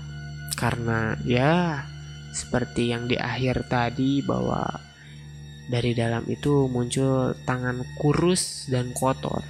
karena 0.54 1.18
ya 1.26 1.82
seperti 2.30 2.94
yang 2.94 3.10
di 3.10 3.18
akhir 3.18 3.66
tadi 3.66 4.22
bahwa 4.22 4.85
dari 5.66 5.92
dalam 5.98 6.22
itu 6.30 6.70
muncul 6.70 7.34
tangan 7.42 7.82
kurus 7.98 8.70
dan 8.70 8.94
kotor. 8.94 9.42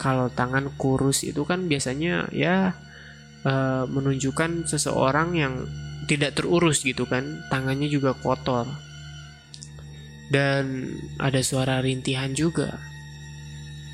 Kalau 0.00 0.32
tangan 0.32 0.72
kurus 0.80 1.26
itu 1.26 1.44
kan 1.44 1.68
biasanya 1.68 2.30
ya 2.32 2.72
uh, 3.44 3.84
menunjukkan 3.84 4.64
seseorang 4.64 5.36
yang 5.36 5.54
tidak 6.08 6.40
terurus 6.40 6.80
gitu 6.80 7.04
kan, 7.04 7.44
tangannya 7.52 7.90
juga 7.92 8.16
kotor. 8.16 8.64
Dan 10.32 10.88
ada 11.20 11.40
suara 11.44 11.80
rintihan 11.84 12.32
juga. 12.32 12.80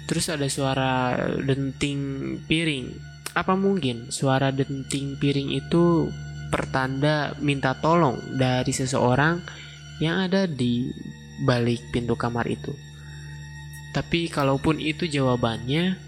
Terus 0.04 0.28
ada 0.30 0.46
suara 0.46 1.16
denting 1.42 1.98
piring. 2.44 2.86
Apa 3.34 3.58
mungkin 3.58 4.14
suara 4.14 4.54
denting 4.54 5.18
piring 5.18 5.50
itu 5.58 6.06
pertanda 6.54 7.34
minta 7.42 7.74
tolong 7.74 8.14
dari 8.38 8.70
seseorang 8.70 9.42
yang 9.98 10.26
ada 10.30 10.46
di 10.46 10.90
balik 11.42 11.82
pintu 11.90 12.14
kamar 12.14 12.46
itu? 12.46 12.70
Tapi 13.94 14.26
kalaupun 14.30 14.82
itu 14.82 15.06
jawabannya, 15.06 15.98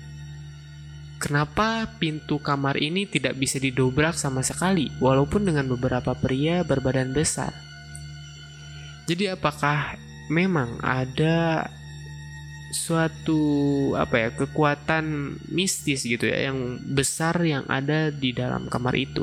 kenapa 1.22 1.86
pintu 2.02 2.42
kamar 2.42 2.78
ini 2.78 3.06
tidak 3.06 3.38
bisa 3.38 3.62
didobrak 3.62 4.18
sama 4.18 4.42
sekali 4.42 4.90
walaupun 4.98 5.46
dengan 5.46 5.70
beberapa 5.70 6.14
pria 6.18 6.62
berbadan 6.66 7.14
besar? 7.14 7.54
Jadi 9.06 9.30
apakah 9.30 9.94
memang 10.26 10.82
ada 10.82 11.70
suatu 12.74 13.40
apa 13.94 14.26
ya 14.26 14.28
kekuatan 14.34 15.38
mistis 15.54 16.02
gitu 16.02 16.26
ya 16.26 16.50
yang 16.50 16.82
besar 16.90 17.38
yang 17.46 17.62
ada 17.70 18.10
di 18.10 18.34
dalam 18.34 18.66
kamar 18.66 18.98
itu. 18.98 19.22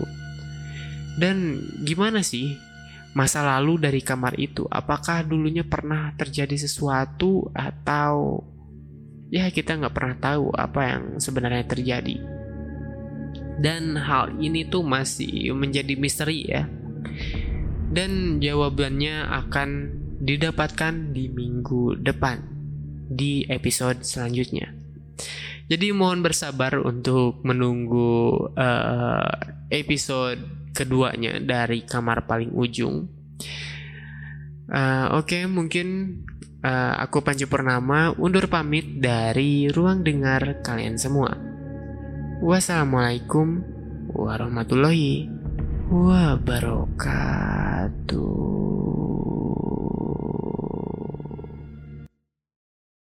Dan 1.19 1.61
gimana 1.83 2.23
sih 2.23 2.57
masa 3.13 3.45
lalu 3.45 3.81
dari 3.81 4.01
kamar 4.01 4.37
itu? 4.37 4.65
Apakah 4.69 5.25
dulunya 5.25 5.65
pernah 5.65 6.13
terjadi 6.17 6.57
sesuatu 6.57 7.49
atau 7.53 8.41
ya 9.33 9.49
kita 9.49 9.77
nggak 9.81 9.93
pernah 9.93 10.15
tahu 10.17 10.53
apa 10.53 10.81
yang 10.85 11.03
sebenarnya 11.17 11.65
terjadi. 11.65 12.17
Dan 13.57 13.95
hal 13.97 14.37
ini 14.41 14.65
tuh 14.65 14.81
masih 14.81 15.53
menjadi 15.53 15.93
misteri 15.97 16.45
ya. 16.45 16.65
Dan 17.93 18.41
jawabannya 18.41 19.29
akan 19.45 19.69
didapatkan 20.21 21.13
di 21.13 21.29
minggu 21.29 22.01
depan 22.01 22.41
di 23.09 23.45
episode 23.45 24.01
selanjutnya. 24.01 24.73
Jadi 25.71 25.95
mohon 25.95 26.19
bersabar 26.19 26.75
untuk 26.83 27.39
menunggu 27.47 28.51
uh, 28.51 29.31
episode 29.71 30.69
keduanya 30.75 31.39
dari 31.39 31.87
kamar 31.87 32.27
paling 32.27 32.51
ujung. 32.51 33.07
Uh, 34.67 35.07
Oke, 35.21 35.39
okay, 35.39 35.43
mungkin 35.47 36.19
uh, 36.65 36.99
aku 36.99 37.21
Panji 37.23 37.45
Purnama 37.45 38.11
undur 38.17 38.49
pamit 38.51 38.99
dari 38.99 39.69
ruang 39.69 40.03
dengar 40.03 40.59
kalian 40.65 40.97
semua. 40.99 41.37
Wassalamualaikum 42.43 43.63
warahmatullahi 44.11 45.29
wabarakatuh. 45.87 46.73